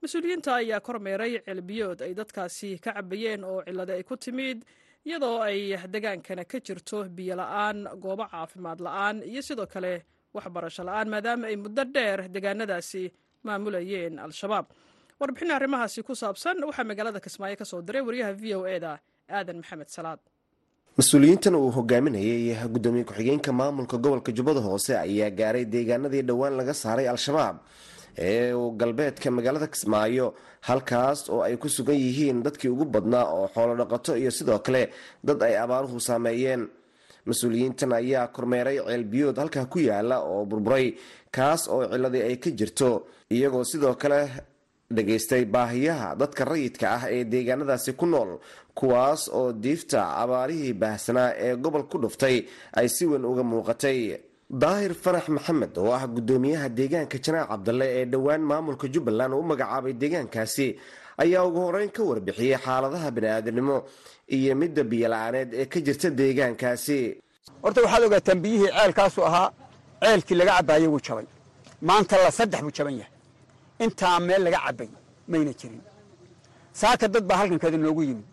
Mas'uuliyiinta 0.02 0.56
ayaa 0.56 0.80
kormeeray 0.80 1.40
ceelbiyood 1.46 2.02
ay 2.02 2.14
dadkaasi 2.20 2.80
ka 2.80 2.92
cabayeen 2.98 3.44
oo 3.44 3.62
cillada 3.66 3.94
ay 3.94 4.04
ku 4.04 4.18
timid 4.18 4.66
iyadoo 5.06 5.42
ay 5.42 5.78
degaankana 5.94 6.44
ka 6.46 6.60
jirto 6.60 7.04
biyo 7.10 7.36
la'aan 7.36 7.88
goobo 8.02 8.26
caafimaad 8.32 8.80
la'aan 8.82 9.24
iyo 9.24 9.42
sidoo 9.42 9.68
kale 9.68 9.94
waxbarasho 10.34 10.84
la'aan 10.84 11.10
maadaama 11.10 11.48
ay 11.48 11.56
muddo 11.56 11.84
dheer 11.96 12.20
deegaanadaasi 12.34 13.04
maamulayeen 13.44 14.20
al-shabaab 14.20 14.66
warbixin 15.20 15.52
arrimahaasi 15.58 16.04
ku 16.08 16.14
saabsan 16.22 16.58
waxaa 16.70 16.84
magaalada 16.92 17.20
kismaayo 17.26 17.56
ka 17.58 17.66
diray 17.88 18.02
wariyaha 18.08 18.34
v 18.42 18.44
o 18.56 18.62
e 18.68 18.80
da 18.80 19.00
aadan 19.30 19.58
maxamed 19.62 19.90
salaad. 19.90 20.20
Mas'uuliyiintan 20.98 21.56
uu 21.56 21.70
hogaaminayay 21.78 22.58
gudoomiye 22.74 23.06
ku-xigeenka 23.06 23.52
maamulka 23.60 23.98
gobolka 23.98 24.32
jubbada 24.38 24.62
hoose 24.62 24.94
ayaa 24.98 25.30
gaaray 25.40 25.66
deegaanadii 25.66 26.22
dhowaan 26.30 26.54
laga 26.60 26.74
saaray 26.74 27.08
al-shabaab 27.14 27.58
ee 28.18 28.54
galbeedka 28.82 29.30
magaalada 29.38 29.68
kismaayo 29.74 30.34
halkaas 30.70 31.30
oo 31.30 31.42
ay 31.48 31.58
ku 31.58 31.70
sugan 31.70 31.98
yihiin 31.98 32.42
dadkii 32.46 32.70
ugu 32.74 32.86
badnaa 32.86 33.26
oo 33.38 33.48
xoolo 33.54 33.74
dhaqato 33.82 34.18
iyo 34.22 34.32
sidoo 34.38 34.60
kale 34.66 34.90
dad 35.24 35.42
ay 35.44 35.56
abaaruhu 35.58 36.00
saameeyeen. 36.00 36.64
Mas'uuliyiintan 37.30 37.92
ayaa 37.94 38.28
kormeeray 38.36 38.78
ceelbiyood 38.88 39.38
halkaa 39.42 39.66
ku 39.66 39.80
yaalla 39.80 40.18
oo 40.32 40.46
burburay 40.50 40.86
kaas 41.36 41.62
oo 41.74 41.84
ciladii 41.94 42.24
ay 42.30 42.36
ka 42.44 42.50
jirto 42.60 42.90
iyagoo 43.36 43.64
sidoo 43.72 43.94
kale 44.02 44.20
dhageystay 44.96 45.44
baahiyaha 45.46 46.16
dadka 46.22 46.46
rayidka 46.52 46.86
ah 46.96 47.04
ee 47.16 47.24
deegaanadaasi 47.34 47.92
ku 48.00 48.06
nool 48.06 48.32
kuwaas 48.80 49.22
oo 49.40 49.52
diifta 49.64 50.00
abaarihii 50.24 50.74
baahsanaa 50.82 51.30
ee 51.46 51.56
gobol 51.56 51.84
ku 51.92 51.98
dhuftay 52.04 52.38
ay 52.80 52.88
si 52.96 53.06
weyn 53.06 53.26
uga 53.26 53.44
muuqatay. 53.44 54.00
Daahir 54.62 54.94
farax 55.04 55.26
maxamed 55.36 55.74
oo 55.78 55.92
ah 55.98 56.04
gudoomiyaha 56.16 56.68
deegaanka 56.78 57.18
janaac 57.26 57.48
cabdalle 57.52 57.86
ee 58.00 58.06
dhowaan 58.12 58.42
maamulka 58.50 58.88
jubbaland 58.94 59.34
uu 59.34 59.44
magacaabay 59.52 59.94
deegaankaasi 60.02 60.68
ayaa 61.24 61.44
ugu 61.48 61.60
horeyn 61.68 61.90
ka 61.96 62.02
warbixiyey 62.10 62.58
xaaladaha 62.66 63.12
bani-aadamnimo 63.16 63.78
iyo 64.36 64.56
midda 64.62 64.84
biyola-aaneed 64.92 65.50
ee 65.62 65.66
ka 65.66 65.80
jirta 65.86 66.10
deegaankaasi. 66.20 67.00
Horta 67.64 67.80
waxaad 67.84 68.04
ogaataan 68.08 68.40
biyihii 68.44 68.72
ceelkaasu 68.78 69.20
ahaa 69.30 69.48
ceelkii 70.04 70.36
laga 70.40 70.54
cabbaayey 70.58 70.88
wuu 70.94 71.02
jabay. 71.08 71.26
Maanta 71.90 72.16
la 72.24 72.32
saddex 72.32 72.62
buu 72.66 72.72
jaban 72.78 72.96
yahay 73.02 73.12
intaa 73.84 74.20
meel 74.28 74.42
laga 74.46 74.60
cabbay 74.66 74.90
mayna 75.32 75.52
jirin. 75.60 75.82
Saaka 76.82 77.08
dad 77.14 77.24
baa 77.30 77.38
halkan 77.42 77.60
kada 77.64 77.78
noogu 77.78 78.02
yimid. 78.10 78.26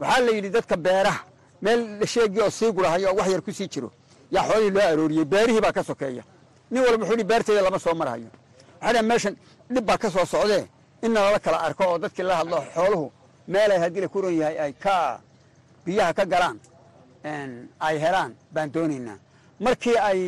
Waxaa 0.00 0.20
la 0.26 0.30
yidhi 0.36 0.50
dadka 0.56 0.76
beeraha 0.86 1.20
meel 1.64 1.80
sheegii 2.12 2.40
oo 2.46 2.50
sii 2.58 2.70
gurahayo 2.76 3.06
oo 3.10 3.16
wax 3.18 3.28
yar 3.34 3.42
ku 3.46 3.50
jiro 3.72 3.90
yaa 4.34 4.44
xoolihii 4.48 4.70
loo 4.76 4.82
arooriyey 4.92 5.24
beerihii 5.32 5.60
baa 5.66 5.72
ka 5.76 5.82
sokeeya. 5.90 6.22
Nin 6.70 6.80
walba 6.84 7.04
wuxuu 7.04 7.14
yidhi 7.16 7.24
beertayda 7.30 7.62
lama 7.66 7.78
soo 7.84 7.94
marahayo 8.00 8.28
waxaa 8.80 8.92
dhaha 8.92 9.02
meeshan 9.10 9.34
dhib 9.74 9.84
baa 9.88 9.98
ka 10.02 10.08
soo 10.10 10.24
socdee. 10.32 10.64
In 11.04 11.10
nalala 11.14 11.38
kala 11.44 11.58
arko 11.66 11.82
oo 11.90 11.98
dadkii 11.98 12.22
la 12.30 12.34
hadlo 12.40 12.56
xooluhu 12.74 13.06
meelay 13.52 13.78
haddii 13.82 14.00
la 14.04 14.08
ku 14.08 14.18
ron 14.22 14.34
yahay 14.40 14.56
ay 14.64 14.72
ka 14.84 14.94
biyaha 15.84 16.12
ka 16.18 16.24
galaan 16.32 16.58
ay 17.86 17.96
helaan 18.04 18.32
baan 18.54 18.68
doonaynaa. 18.74 19.18
Markii 19.64 19.96
ay 20.08 20.20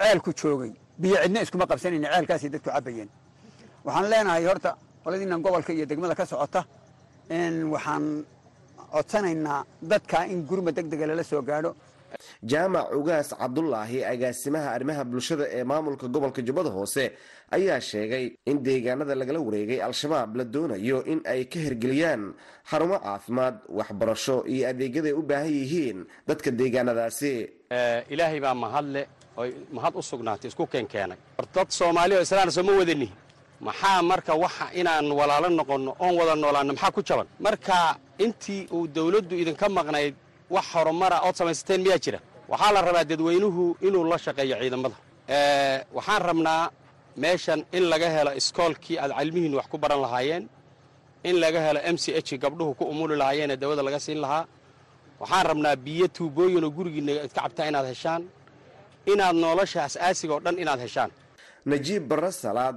ceelku 0.00 0.30
joogay 0.40 0.72
biyo 1.00 1.16
cidna 1.22 1.40
iskuma 1.44 1.66
qabsanayna 1.70 2.08
ceelkaasay 2.12 2.50
dadku 2.54 2.70
cabbayeen 2.70 3.08
waxaan 3.86 4.06
leenahay 4.12 4.44
horta 4.50 4.70
qoladiinan 5.04 5.40
gobolka 5.44 5.72
iyo 5.76 5.86
degmada 5.90 6.14
ka 6.20 6.24
socota 6.32 6.60
waxaan 7.74 8.04
codsanaynaa 8.92 9.60
dadka 9.90 10.18
in 10.32 10.40
gurma 10.48 10.70
deg 10.76 10.86
dega 10.92 11.06
lala 11.10 11.24
soo 11.30 11.42
gaadho. 11.50 11.70
Jaamac 12.50 12.86
ugaas 12.98 13.28
cabdulaahi 13.40 13.98
agaasimaha 14.12 14.68
arrimaha 14.76 15.02
bulshada 15.10 15.44
ee 15.56 15.64
maamulka 15.70 16.06
gobolka 16.14 16.40
jubbada 16.46 16.70
hoose 16.76 17.04
ayaa 17.56 17.80
sheegay 17.90 18.24
in 18.50 18.56
deegaanada 18.66 19.14
lagala 19.20 19.40
wareegay 19.46 19.80
al-shabaab 19.88 20.30
la 20.38 20.44
doonayo 20.54 20.98
in 21.12 21.20
ay 21.32 21.40
ka 21.52 21.58
hirgeliyaan 21.64 22.22
xarumo 22.70 22.96
caafimaad 23.06 23.56
waxbarasho 23.78 24.36
iyo 24.52 24.64
adeegyaday 24.70 25.12
u 25.20 25.22
baahan 25.30 25.52
yihiin 25.60 25.98
dadka 26.28 26.48
deegaanadaasi. 26.60 27.32
Ilaahay 28.14 28.40
baa 28.46 28.54
mahadle 28.64 29.00
oy 29.40 29.50
mahad 29.76 29.92
u 30.00 30.02
sugnaatay 30.10 30.48
isku 30.50 30.64
keenkeenay. 30.72 31.18
Dad 31.54 31.68
soomaali 31.78 32.12
oo 32.16 32.22
islaan 32.26 32.50
soo 32.56 32.64
ma 32.68 32.72
wadani 32.80 33.08
maxaa 33.60 34.02
marka 34.10 34.32
waxa 34.44 34.66
inaan 34.80 35.06
walaalo 35.18 35.48
noqonno 35.58 35.90
oon 36.04 36.14
wada 36.18 36.34
noolaanno 36.42 36.72
maxaa 36.74 36.90
ku 36.96 37.00
jaban? 37.08 37.26
Marka 37.46 37.76
intii 38.24 38.62
uu 38.76 38.86
dawladdu 38.96 39.34
idinka 39.42 39.66
maqnayd 39.78 40.14
wax 40.54 40.66
horumara 40.74 41.16
ood 41.26 41.34
samaysateen 41.38 41.80
miyaa 41.84 41.98
jira? 42.04 42.18
Waxaa 42.50 42.72
la 42.74 42.80
rabaa 42.88 43.04
dadweynuhu 43.10 43.62
inuu 43.86 44.04
la 44.10 44.16
shaqeeyo 44.24 44.56
ciidamada. 44.60 44.96
Waxaan 45.96 46.22
rabnaa 46.28 46.62
meeshan 47.22 47.60
in 47.76 47.84
laga 47.92 48.08
helo 48.16 48.30
iskoolkii 48.40 48.96
aad 49.02 49.12
cilmihiin 49.18 49.54
wax 49.58 49.66
ku 49.72 49.76
baran 49.82 50.00
lahaayeen 50.04 50.44
in 51.28 51.36
laga 51.42 51.60
helo 51.66 51.80
m 51.94 51.96
c 52.02 52.04
h 52.26 52.30
gabdhuhu 52.42 52.72
ku 52.78 52.84
umuli 52.92 53.16
lahaayeenee 53.22 53.56
dawada 53.62 53.82
laga 53.88 53.98
siin 54.06 54.20
lahaa. 54.24 54.44
Waxaan 55.20 55.44
rabnaa 55.50 55.76
biyo 55.84 56.06
tuubooyinoo 56.16 56.70
gurigiinna 56.76 57.12
idka 57.26 57.40
cabtaa 57.40 57.66
inaad 57.70 57.86
heshaan 57.92 58.22
inaad 59.12 59.36
nolosha 59.44 59.80
as-aasiga 59.88 60.32
oo 60.36 60.40
dhan 60.44 60.56
inaad 60.62 60.80
heshaan. 60.86 61.10
Najiib 61.70 62.02
barre 62.10 62.30
salaad 62.42 62.76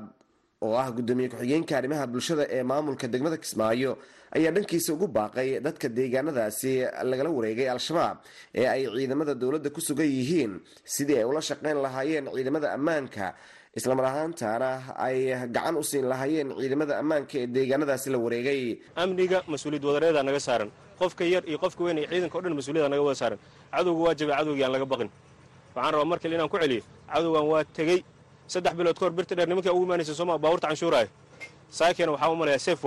oo 0.61 0.75
ah 0.75 0.91
gudoomiye 0.91 1.29
ku-xigeenka 1.31 1.73
arrimaha 1.79 2.03
bulshada 2.13 2.43
ee 2.55 2.63
maamulka 2.63 3.07
degmada 3.07 3.37
kismaayo 3.43 3.91
ayaa 4.35 4.51
dhankiisa 4.55 4.89
ugu 4.93 5.07
baaqay 5.07 5.49
dadka 5.65 5.87
deegaanadaasi 5.97 6.71
lagala 7.09 7.29
wareegay 7.37 7.67
al-shabaab 7.73 8.17
ee 8.59 8.65
ay 8.73 8.81
ciidamada 8.97 9.33
dowladda 9.41 9.69
ku 9.75 9.79
sugan 9.87 10.03
yihiin 10.17 10.53
sidii 10.95 11.17
ay 11.21 11.23
ula 11.31 11.39
shaqayn 11.49 11.77
lahaayeen 11.85 12.25
ciidamada 12.35 12.67
ammaanka. 12.77 13.27
Islamar 13.79 14.05
ahaantaana 14.11 14.69
ay 15.07 15.17
gacan 15.55 15.75
u 15.79 15.83
siin 15.89 16.05
lahaayeen 16.11 16.49
ciidamada 16.59 16.93
ammaanka 17.01 17.35
ee 17.43 17.47
deegaanadaasi 17.55 18.07
la 18.13 18.17
wareegay. 18.25 18.61
Amniga 19.03 19.39
mas'uuliyad 19.51 19.83
wadareeda 19.89 20.21
naga 20.27 20.39
saaran. 20.47 20.69
Qofka 20.99 21.23
yar 21.33 21.43
iyo 21.47 21.57
qofka 21.63 21.81
weyn 21.87 21.97
iyo 22.03 22.07
ciidanka 22.11 22.35
o 22.37 22.41
dhan 22.43 22.53
mas'uuliyada 22.59 22.89
naga 22.93 23.03
wada 23.07 23.15
saaran. 23.21 23.39
Cadowga 23.73 24.01
waa 24.05 24.15
jabay 24.19 24.35
cadowgii 24.39 24.63
aan 24.67 24.73
laga 24.75 24.85
baqin. 24.93 25.09
Waxaan 25.75 25.93
rabaa 25.95 26.09
mar 26.11 26.19
kale 26.21 26.33
inaan 26.35 26.49
ku 26.53 26.57
celiyo 26.63 26.81
cadowgan 27.13 27.45
waa 27.51 27.63
tegey 27.77 27.99
saddex 28.53 28.73
bilood 28.79 28.97
ka 28.99 29.05
hor 29.05 29.13
birta 29.17 29.33
dheer 29.35 29.47
nimankii 29.49 29.69
ugu 29.75 29.83
imaanaysa 29.87 30.13
sooma 30.19 30.37
baabuurta 30.43 30.67
canshuuraayo. 30.67 31.09
Saakeena 31.77 32.11
waxaa 32.11 32.31
u 32.31 32.35
malayaa 32.35 32.59
seef 32.67 32.81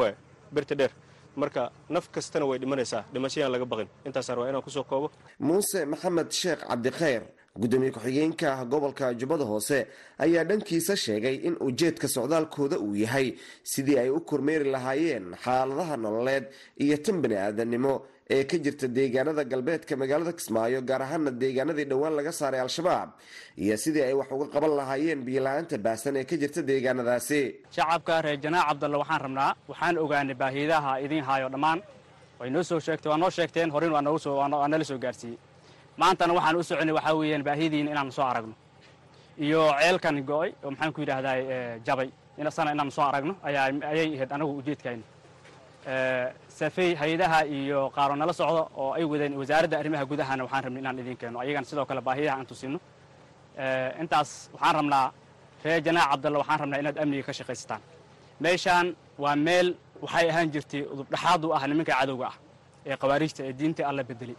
birta 0.55 0.75
dheer. 0.75 0.91
Marka 1.37 1.71
naf 1.89 2.09
kastana 2.15 2.45
way 2.47 2.59
dhimanaysaa 2.59 3.05
dhimashayaan 3.13 3.53
laga 3.53 3.65
baqin. 3.73 3.89
Intaasaan 4.07 4.37
rabaa 4.37 4.51
inaan 4.51 4.63
ku 4.63 4.71
soo 4.71 4.85
koobo. 4.85 5.09
Muuse 5.41 5.85
maxamed 5.93 6.31
sheekh 6.31 6.61
cabdikhayr 6.69 7.23
gudoomiye 7.61 7.91
ku-xigeenka 7.93 8.65
gobolka 8.65 9.15
jubbada 9.15 9.45
hoose 9.45 9.87
ayaa 10.19 10.45
dhankiisa 10.45 10.97
sheegay 10.97 11.35
in 11.49 11.57
ujeedka 11.61 12.09
socdaalkooda 12.09 12.77
uu 12.81 12.95
yahay 12.97 13.37
sidii 13.63 13.99
ay 13.99 14.09
u 14.11 14.21
kormeeri 14.21 14.71
lahaayeen 14.71 15.37
xaaladaha 15.45 15.97
nololeed 15.97 16.45
iyo 16.85 16.97
tan 16.97 17.21
bani 17.23 17.37
aadamnimo 17.37 17.93
ee 18.35 18.43
ka 18.51 18.57
jirta 18.65 18.87
deegaanada 18.97 19.43
galbeedka 19.53 19.95
magaalada 20.03 20.33
kismaayo 20.39 20.81
gaar 20.91 21.03
ahaana 21.07 21.31
deegaanadii 21.43 21.87
dhowaan 21.91 22.15
laga 22.19 22.33
saaray 22.41 22.61
al-shabaab 22.67 23.09
iyo 23.65 23.77
sidii 23.83 24.05
ay 24.09 24.15
wax 24.21 24.29
uga 24.37 24.47
qaban 24.55 24.73
lahaayeen 24.81 25.21
biyola-aanta 25.27 25.77
baahsan 25.87 26.17
ee 26.21 26.25
ka 26.31 26.37
jirta 26.43 26.61
deegaanadaasi. 26.71 27.41
Shacabka 27.77 28.15
reer 28.25 28.39
janaac 28.45 28.67
cabdalle 28.69 28.97
waxaan 29.03 29.21
rabnaa 29.27 29.51
waxaan 29.71 29.95
ogaanay 30.05 30.37
baahiidaha 30.43 30.93
idiin 31.05 31.25
haayo 31.29 31.49
dhammaan. 31.55 31.79
Way 32.41 32.49
noo 32.55 32.63
soo 32.71 32.81
sheegtay 32.87 33.11
waa 33.13 33.19
noo 33.23 33.31
sheegteen 33.37 33.69
horin 33.75 33.93
waa 33.97 34.03
nala 34.03 34.85
soo 34.91 34.99
gaarsiiyey. 35.05 35.39
Maantana 36.01 36.33
waxaan 36.39 36.57
u 36.57 36.63
soconay 36.71 36.95
waxaa 36.99 37.15
weeyaan 37.21 37.45
baahidiin 37.49 37.89
inaan 37.93 38.11
soo 38.17 38.25
aragno. 38.33 38.55
Iyo 39.47 39.61
ceelkan 39.81 40.17
go'ay 40.31 40.51
oo 40.65 40.71
maxaan 40.73 40.93
ku 40.95 41.01
yidhaahdaa 41.03 41.37
jabay 41.87 42.09
inasana 42.41 42.71
inaan 42.75 42.91
soo 42.97 43.05
aragno 43.11 43.33
ayay 43.43 44.09
ahayd 44.17 44.33
anagu 44.37 44.53
ujeedkayna 44.61 45.03
safey 46.59 46.95
hay'adaha 47.01 47.41
iyo 47.59 47.91
qaaro 47.97 48.15
nala 48.17 48.33
socda 48.33 48.63
oo 48.81 48.93
ay 48.99 49.05
wadeen 49.05 49.35
wasaaradda 49.41 49.77
arrimaha 49.81 50.05
gudahana 50.11 50.43
waxaan 50.45 50.63
rabnay 50.65 50.81
inaan 50.83 50.99
idiin 51.03 51.17
keeno. 51.21 51.39
Ayagana 51.41 51.67
sidoo 51.71 51.87
kale 51.91 52.01
baahiyaha 52.01 52.37
aan 52.39 52.47
tusino. 52.51 52.79
Intaas 54.03 54.31
waxaan 54.55 54.75
rabnaa 54.79 55.13
reer 55.65 55.81
janaac 55.87 56.09
cabdalle 56.13 56.39
waxaan 56.43 56.59
rabnaa 56.63 56.79
inaad 56.83 56.97
amniga 57.03 57.23
ka 57.29 57.33
shaqaysataan 57.39 57.81
meeshaan 58.45 58.87
waa 59.23 59.37
meel 59.47 59.69
waxay 60.05 60.27
ahaan 60.31 60.49
jirtay 60.55 60.83
udubdhaxaad 60.93 61.43
u 61.45 61.53
ah 61.57 61.63
nimanka 61.71 61.93
cadowga 62.01 62.27
ah 62.31 62.37
ee 62.91 62.97
khawaariijta 63.01 63.41
ee 63.49 63.53
diinta 63.61 63.83
alla 63.91 64.03
bedelay 64.11 64.37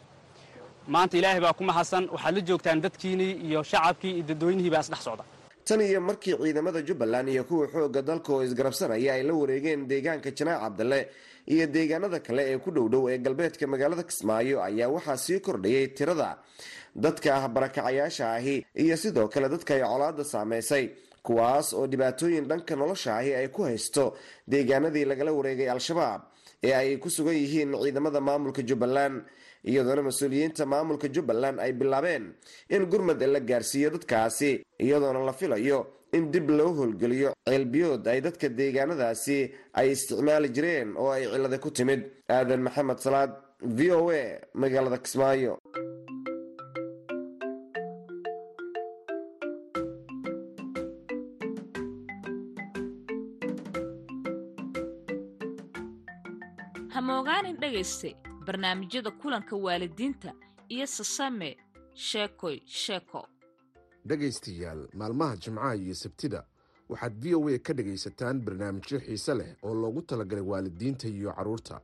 maanta 0.94 1.16
ilaahay 1.20 1.42
baa 1.46 1.54
ku 1.60 1.64
mahadsan 1.70 2.04
waxaad 2.16 2.34
la 2.38 2.42
joogtaan 2.50 2.80
dadkiinnii 2.86 3.32
iyo 3.48 3.60
shacabkii 3.72 4.12
iyo 4.18 4.24
dadweynihi 4.30 4.70
baa 4.74 4.82
isdhex 4.86 5.02
socda. 5.08 5.24
Tan 5.68 5.80
iyo 5.82 6.00
markii 6.10 6.36
ciidamada 6.44 6.80
jubbaland 6.88 7.28
iyo 7.34 7.44
kuwa 7.50 7.66
xooga 7.74 8.02
dalka 8.10 8.30
oo 8.34 8.42
isgarabsanaya 8.48 9.12
ay 9.18 9.24
la 9.30 9.34
wareegeen 9.42 9.80
deegaanka 9.92 10.30
janaac 10.38 10.60
cabdalle 10.64 11.00
iyo 11.48 11.66
deegaanada 11.68 12.20
kale 12.20 12.42
ee 12.52 12.58
ku 12.58 12.72
dhowdhow 12.72 13.10
ee 13.12 13.18
galbeedka 13.18 13.68
magaalada 13.68 14.04
kismaayo 14.04 14.58
ayaa 14.64 14.90
waxaa 14.96 15.18
sii 15.18 15.40
kordhayay 15.40 15.88
tirada. 15.98 16.38
Dadka 16.96 17.30
ah 17.36 17.48
barakacayaasha 17.48 18.26
ahi 18.38 18.66
iyo 18.84 18.96
sidoo 18.98 19.28
kale 19.28 19.50
dadka 19.50 19.74
ay 19.76 19.82
colaada 19.82 20.24
saameysay 20.24 20.86
kuwaas 21.24 21.74
oo 21.74 21.88
dhibaatooyin 21.88 22.46
dhanka 22.50 22.76
nolosha 22.76 23.18
ahi 23.18 23.32
ay 23.36 23.48
ku 23.48 23.64
haysto 23.64 24.14
deegaanadii 24.48 25.06
lagala 25.06 25.32
wareegay 25.34 25.70
al-shabaab 25.70 26.22
ee 26.64 26.74
ay 26.74 26.98
ku 26.98 27.10
sugan 27.10 27.34
yihiin 27.36 27.72
ciidamada 27.84 28.20
maamulka 28.22 28.62
jubbaland 28.70 29.24
iyadoona 29.70 30.02
mas'uuliyiinta 30.10 30.66
maamulka 30.74 31.08
jubbaland 31.16 31.58
ay 31.66 31.72
bilaabeen 31.80 32.26
in 32.76 32.84
gurmad 32.92 33.22
la 33.34 33.40
gaarsiiyo 33.40 33.90
dadkaasi 33.96 34.52
iyadoona 34.86 35.20
la 35.30 35.34
filayo 35.34 35.80
in 36.18 36.32
dib 36.34 36.50
loo 36.58 36.72
howlgeliyo 36.78 37.30
ceelbiyood 37.50 38.04
ay 38.08 38.20
dadka 38.26 38.48
deegaanadaasi 38.60 39.38
ay 39.80 39.88
isticmaali 39.96 40.50
jireen 40.56 40.90
oo 41.02 41.10
ay 41.16 41.24
cilada 41.32 41.58
ku 41.64 41.70
timid. 41.78 42.02
Aadan 42.36 42.62
maxamed 42.68 43.00
salaad 43.06 43.32
v 43.78 43.80
o 43.98 44.12
a 44.12 44.24
magaalada 44.62 44.98
kismaayo. 45.04 45.54
Hamoogaanin 56.96 57.58
dhegayste 57.62 58.10
barnaamijyada 58.46 59.12
kulanka 59.12 59.56
waalidiinta 59.56 60.34
iyo 60.70 60.88
sasame 60.88 61.58
sheekoy 61.94 62.60
sheeko 62.66 63.28
dhegaystayaal 64.06 64.88
maalmaha 64.94 65.38
jimcaha 65.38 65.76
iyo 65.76 65.96
sabtida 65.96 66.46
waxaad 66.90 67.14
v 67.24 67.36
o 67.36 67.50
a 67.50 67.60
ka 67.60 67.74
dhegaysataan 67.74 68.42
barnaamijyo 68.46 69.00
xiise 69.00 69.34
leh 69.34 69.56
oo 69.64 69.74
loogu 69.74 70.02
talagalay 70.02 70.44
waalidiinta 70.44 71.08
iyo 71.08 71.34
carruurta 71.34 71.82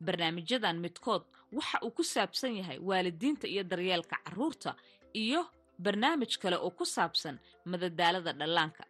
barnaamijyadan 0.00 0.78
midkood 0.80 1.22
waxa 1.52 1.78
uu 1.84 1.90
ku 1.90 2.04
saabsan 2.04 2.56
yahay 2.56 2.78
waalidiinta 2.78 3.46
iyo 3.48 3.62
daryeelka 3.64 4.16
carruurta 4.24 4.74
iyo 5.14 5.46
barnaamij 5.78 6.38
kale 6.38 6.56
oo 6.56 6.70
ku 6.70 6.84
saabsan 6.86 7.38
madadaalada 7.64 8.32
dhallaanka. 8.32 8.84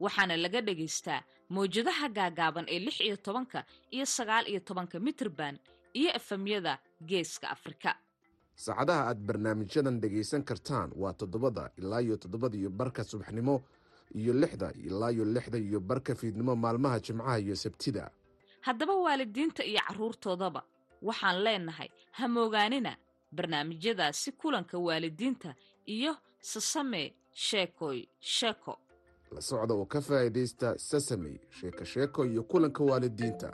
Waxaana 0.00 0.36
laga 0.36 0.60
dhagaystaa 0.60 1.22
mawjadaha 1.48 2.08
gaagaaban 2.08 2.66
ee 2.68 2.78
lix 2.78 3.00
iyo 3.00 3.16
tobanka 3.16 3.64
iyo 3.90 4.06
sagaal 4.06 4.46
iyo 4.48 4.60
tobanka 4.60 5.00
mitrban 5.00 5.58
iyo 5.98 6.10
efamyada 6.18 6.78
geeska 7.10 7.50
afrika. 7.50 7.90
Saacadaha 8.54 9.02
aad 9.08 9.18
barnaamijyadan 9.28 10.00
dhegaysan 10.00 10.42
kartaan 10.44 10.90
waa 10.96 11.12
toddobada 11.12 11.70
ilaa 11.78 12.00
iyo 12.02 12.16
toddobada 12.16 12.56
iyo 12.56 12.70
barka 12.70 13.04
subaxnimo 13.04 13.56
iyo 14.14 14.32
lixda 14.32 14.72
ilaa 14.88 15.10
iyo 15.12 15.24
lixda 15.24 15.58
iyo 15.58 15.80
barka 15.80 16.14
fiidnimo 16.14 16.56
maalmaha 16.56 17.00
jimcaha 17.00 17.38
iyo 17.38 17.56
sabtida. 17.56 18.10
Haddaba 18.60 18.94
waalidiinta 18.94 19.64
iyo 19.64 19.80
carruurtoodaba 19.88 20.62
waxaan 21.02 21.42
leenahay 21.44 21.88
hamoogaanina 22.18 22.96
barnaamijyadaasi 23.32 24.32
kulanka 24.32 24.78
waalidiinta 24.78 25.54
iyo 25.86 26.16
sasame 26.40 27.14
sheekoy 27.32 28.06
sheeko 28.20 28.78
la 29.32 29.40
socda 29.40 29.74
oo 29.74 29.86
ka 29.86 30.00
faa'iidaysta 30.00 30.78
sasamey 30.78 31.36
sheeko 31.50 31.84
sheeko 31.84 32.24
iyo 32.26 32.42
kulanka 32.42 32.84
waalidiinta 32.84 33.48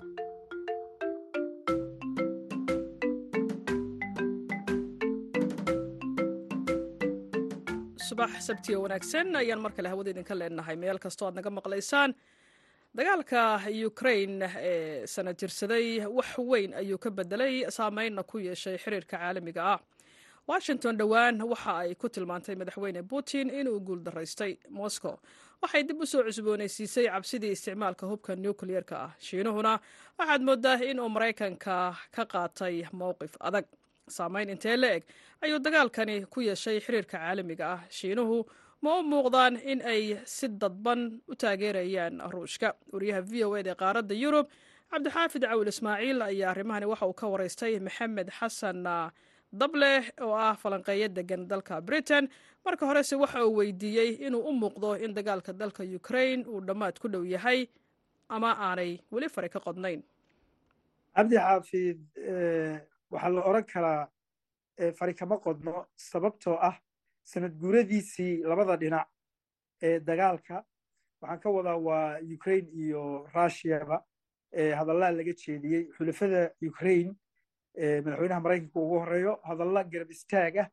subax 8.23 8.47
sabtiyo 8.47 8.83
wanaagsan 8.83 9.35
ayaan 9.37 9.61
mar 9.61 9.73
kale 9.73 9.89
hawada 9.89 10.11
idinka 10.11 10.35
leenahay. 10.35 10.77
Meel 10.77 10.99
kastoo 10.99 11.27
aad 11.29 11.35
naga 11.35 11.51
maqlaysaan 11.51 12.15
dagaalka 12.97 13.43
ukrain 13.87 14.43
ee 14.43 15.07
sana 15.07 15.33
jirsaday 15.35 16.07
wax 16.07 16.39
weyn 16.39 16.75
ayuu 16.75 16.99
ka 16.99 17.11
bedelay 17.11 17.65
saameynna 17.71 18.23
ku 18.23 18.39
yeeshay 18.39 18.79
xiriirka 18.79 19.17
caalamiga 19.19 19.63
ah. 19.75 19.79
Washington 20.49 20.97
dhowaan 20.99 21.43
waxa 21.43 21.73
ay 21.83 21.95
ku 21.95 22.09
tilmaantay 22.09 22.55
madaxweyne 22.55 23.03
putin 23.03 23.51
inuu 23.51 23.81
guuldaraystay 23.81 24.57
moscow. 24.71 25.17
Waxay 25.63 25.83
dib 25.83 26.01
u 26.01 26.07
soo 26.07 26.23
cusboonaysiisay 26.23 27.07
cabsidii 27.11 27.51
isticmaalka 27.57 28.07
hubka 28.07 28.37
nukliyeerka 28.37 28.97
ah. 29.07 29.11
Shiinuhuna 29.19 29.79
waxaad 30.19 30.43
moodaa 30.43 30.79
inuu 30.91 31.09
maraykanka 31.09 31.95
ka 32.15 32.23
qaatay 32.33 32.85
mowqif 32.93 33.35
adag 33.41 33.65
saameyn 34.11 34.49
intee 34.51 34.77
la 34.77 34.91
eg 34.97 35.05
ayuu 35.41 35.59
dagaalkani 35.59 36.25
ku 36.31 36.41
yeeshay 36.41 36.81
xiriirka 36.81 37.19
caalamiga 37.19 37.67
ah. 37.73 37.81
Shiinuhu 37.91 38.45
ma 38.83 38.99
u 38.99 39.03
muuqdaan 39.03 39.61
in 39.63 39.83
ay 39.83 40.19
si 40.25 40.49
dadban 40.49 41.21
u 41.29 41.35
taageerayaan 41.35 42.21
ruushka. 42.33 42.75
Wariyaha 42.93 43.21
v 43.31 43.45
o 43.45 43.57
ed 43.57 43.67
ee 43.67 43.75
qaaradda 43.75 44.15
yurub 44.15 44.47
cabdixaafid 44.91 45.43
cawil 45.47 45.69
ismaaciil 45.69 46.23
ayaa 46.23 46.51
arrimahani 46.51 46.87
waxa 46.87 47.07
uu 47.07 47.13
ka 47.15 47.27
waraystay 47.29 47.79
maxamed 47.81 48.29
xasan 48.39 48.83
dable 49.53 49.93
oo 50.21 50.35
ah 50.35 50.57
falanqeeyo 50.57 51.09
degan 51.09 51.47
dalka 51.49 51.81
britain. 51.81 52.29
Marka 52.65 52.87
horese 52.87 53.15
waxa 53.17 53.47
uu 53.47 53.57
weydiiyey 53.57 54.11
inuu 54.27 54.43
u 54.49 54.53
muuqdo 54.53 54.99
in 55.05 55.15
dagaalka 55.15 55.53
dalka 55.53 55.83
ukrain 55.85 56.45
uu 56.49 56.61
dhammaad 56.61 56.99
ku 56.99 57.09
dhow 57.09 57.23
yahay 57.25 57.69
ama 58.29 58.51
aanay 58.59 58.99
weli 59.13 59.29
fari 59.29 59.49
ka 59.49 59.61
qodnayn. 59.61 60.03
Cabdi 61.15 61.37
xaafid 61.37 61.99
waxaa 63.13 63.31
la 63.37 63.41
odran 63.49 63.65
karaa 63.73 64.01
fari 64.99 65.15
kama 65.21 65.37
qodno 65.45 65.75
sababtoo 66.11 66.57
ah 66.69 66.77
sanad 67.31 67.55
guuradiisii 67.63 68.33
labada 68.51 68.77
dhinac 68.83 69.09
ee 69.87 70.01
dagaalka 70.09 70.57
waxaan 71.21 71.41
ka 71.43 71.49
wadaa 71.57 71.77
waa 71.89 72.19
ukrain 72.37 72.67
iyo 72.83 73.03
rushiyaba 73.35 73.97
hadallaa 74.79 75.11
laga 75.19 75.33
jeediyey. 75.43 75.83
Xulafada 75.97 76.41
ukrain 76.69 77.09
madaxweynaha 78.05 78.41
maraykanka 78.45 78.79
ugu 78.81 78.97
horeeyo 79.03 79.33
hadalla 79.49 79.81
garab 79.93 80.11
istaag 80.11 80.57
ah 80.63 80.69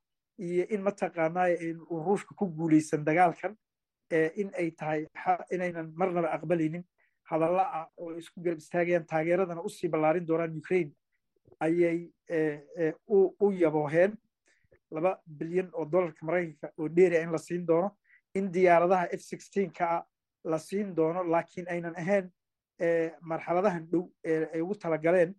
iyo 0.45 0.63
in 0.73 0.81
mataqaanaa 0.87 1.47
uu 1.91 1.99
ruushka 2.07 2.31
ku 2.39 2.45
guulaysan 2.57 3.03
dagaalkan 3.09 3.53
in 4.41 4.49
ay 4.59 4.71
tahay 4.79 5.01
inaynan 5.53 5.87
marnaba 5.99 6.29
aqbalaynin. 6.37 6.83
Hadalla 7.29 7.63
ah 7.79 7.85
oo 8.01 8.11
isku 8.21 8.41
garab 8.45 8.57
istaagayaan 8.63 9.05
taageeradana 9.11 9.61
u 9.67 9.69
sii 9.69 9.89
ballaarin 9.93 10.25
doonaan 10.29 10.57
ukrain 10.61 10.89
ayay 11.59 12.11
u 13.39 13.51
yabooheen 13.51 14.17
laba 14.91 15.21
bilyan 15.27 15.69
oo 15.73 15.85
dollarka 15.85 16.25
maraykanka 16.25 16.71
oo 16.77 16.87
dheeria 16.89 17.21
in 17.21 17.31
la 17.31 17.37
siin 17.37 17.65
doono. 17.67 17.97
In 18.35 18.51
diyaaradaha 18.51 19.07
f 19.11 19.23
ka 19.77 20.05
la 20.43 20.59
siin 20.59 20.95
doono 20.95 21.23
laakiin 21.23 21.67
aynan 21.69 21.95
ahayn 21.97 22.31
marxaladahan 23.21 23.87
dhow 23.91 24.09
ee 24.23 24.45
ay 24.53 24.61
ugu 24.61 24.75
talagaleen 24.75 25.35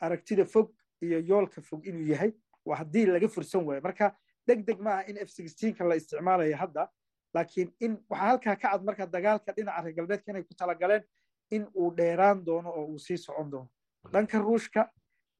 aragtida 0.00 0.44
fog 0.44 0.72
iyo 1.02 1.18
yoolka 1.20 1.60
fog 1.62 1.86
inuu 1.86 2.06
yahay. 2.12 2.32
Waa 2.64 2.76
haddii 2.76 3.06
laga 3.06 3.28
fursan 3.28 3.64
waayo. 3.64 3.80
Marka 3.82 4.14
deg 4.46 4.64
deg 4.66 4.80
ma 4.80 4.90
aha 4.90 5.04
in 5.08 5.18
f 5.18 5.28
sixteenka 5.30 5.84
la 5.84 5.94
isticmaalayo 5.96 6.56
hadda 6.56 6.88
laakiin 7.34 7.72
in 7.80 7.96
waxaa 8.10 8.26
halkaa 8.28 8.56
ka 8.56 8.68
cad 8.70 8.84
marka 8.84 9.06
dagaalka 9.06 9.52
dhinaca 9.52 9.82
reer 9.84 9.94
galbeedka 9.94 10.30
inay 10.30 10.42
ku 10.42 10.54
talagaleen 10.54 11.02
in 11.50 11.66
uu 11.74 11.90
dheeraan 11.96 12.44
doono 12.44 12.70
oo 12.70 12.84
uu 12.86 12.98
sii 12.98 13.16
socon 13.18 13.50
doono 13.50 13.68
dhanka 14.12 14.38
ruushka 14.38 14.90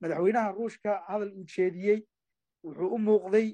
madaxweynaha 0.01 0.53
ruushka 0.59 0.91
hadal 1.09 1.33
uu 1.39 1.45
jeediyey 1.55 2.01
wuxuu 2.65 2.89
u 2.95 2.99
muuqday 2.99 3.49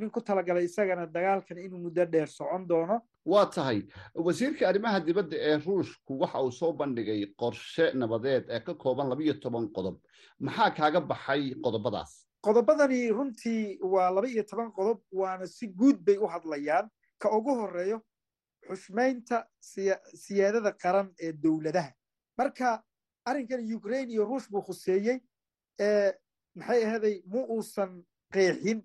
nin 0.00 0.10
ku 0.10 0.20
talagalay 0.20 0.64
isagana 0.64 1.06
dagaalkan 1.06 1.58
inuu 1.58 1.78
muddo 1.78 2.04
dheer 2.06 2.26
socon 2.28 2.66
doono. 2.68 3.00
Waa 3.24 3.46
tahay. 3.46 3.82
Wasiirka 4.14 4.68
arrimaha 4.68 5.00
dibadda 5.00 5.36
ee 5.36 5.56
ruushku 5.66 6.18
waxa 6.20 6.42
uu 6.42 6.50
soo 6.52 6.72
bandhigay 6.72 7.26
qorshe 7.40 7.92
nabadeed 7.94 8.44
ee 8.50 8.60
ka 8.60 8.74
kooban 8.74 9.08
labiyo 9.08 9.34
toban 9.42 9.68
qodob. 9.76 10.00
Maxaa 10.40 10.70
kaaga 10.70 11.00
baxay 11.00 11.54
qodobadaas? 11.64 12.26
Qodobadani 12.42 13.10
runtii 13.16 13.78
waa 13.82 14.10
laba 14.10 14.26
iyo 14.28 14.42
toban 14.42 14.72
qodob 14.72 14.98
waana 15.12 15.46
si 15.46 15.66
guud 15.68 15.98
bay 16.06 16.16
u 16.18 16.26
hadlayaan. 16.26 16.88
Ka 17.18 17.28
ugu 17.36 17.54
horeeyo 17.60 18.00
xushmaynta 18.68 19.44
siyaadada 20.14 20.72
qaran 20.82 21.12
ee 21.20 21.32
dowladaha. 21.32 21.92
Marka 22.38 22.82
arrinkan 23.30 23.60
ukraine 23.78 24.12
iyo 24.12 24.24
ruush 24.24 24.48
buu 24.50 24.62
khuseeyey 24.66 25.18
maxay 26.58 26.80
ahaday 26.86 27.22
mu 27.26 27.40
uusan 27.54 27.90
qeexin 28.32 28.82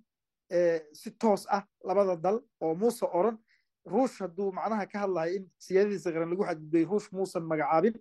si 0.93 1.11
toos 1.11 1.45
ah 1.49 1.63
labada 1.83 2.15
dal 2.15 2.37
oo 2.61 2.75
muuse 2.75 3.05
oran. 3.19 3.37
Ruush 3.85 4.19
hadduu 4.23 4.51
macnaha 4.55 4.85
ka 4.87 4.99
hadlayo 5.03 5.35
in 5.35 5.45
siyaadadiisa 5.59 6.11
qaran 6.13 6.29
lagu 6.31 6.43
xadgudbay 6.47 6.85
ruush 6.91 7.09
muusan 7.11 7.43
magacaabin 7.43 7.95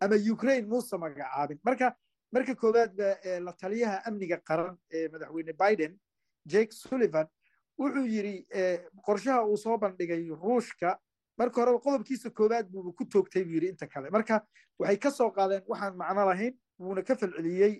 ama 0.00 0.16
ukraine 0.32 0.66
muusan 0.68 1.00
magacaabin. 1.00 1.58
Marka 1.64 1.96
marka 2.32 2.54
koowaad 2.54 2.92
ba 2.96 3.08
la 3.40 3.52
taliyaha 3.52 3.96
amniga 4.08 4.36
qaran 4.48 4.76
ee 4.92 5.08
madaxweyne 5.08 5.52
biden 5.62 5.92
jake 6.46 6.72
sullivan 6.72 7.26
wuxuu 7.78 8.06
yidhi 8.14 8.46
qorshaha 9.06 9.46
uu 9.48 9.56
soo 9.56 9.78
bandhigay 9.78 10.28
ruushka 10.42 10.98
marka 11.42 11.60
horeba 11.60 11.78
qodobkiisa 11.86 12.30
koowaad 12.38 12.66
buuba 12.72 12.92
ku 12.98 13.04
toogtay 13.04 13.44
buu 13.44 13.54
yidhi 13.58 13.68
inta 13.74 13.86
kale. 13.86 14.10
Marka 14.10 14.40
waxay 14.78 14.98
ka 14.98 15.10
soo 15.10 15.30
qaadeen 15.30 15.62
waxaan 15.68 15.96
macno 15.96 16.24
lahayn 16.30 16.54
wuuna 16.80 17.02
ka 17.02 17.14
falceliyey 17.16 17.74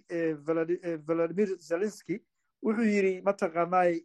valadimir 1.07 1.57
zelenski 1.59 2.21
wuxuu 2.65 2.85
yidhi 2.85 3.23
mataqaanaay 3.23 4.01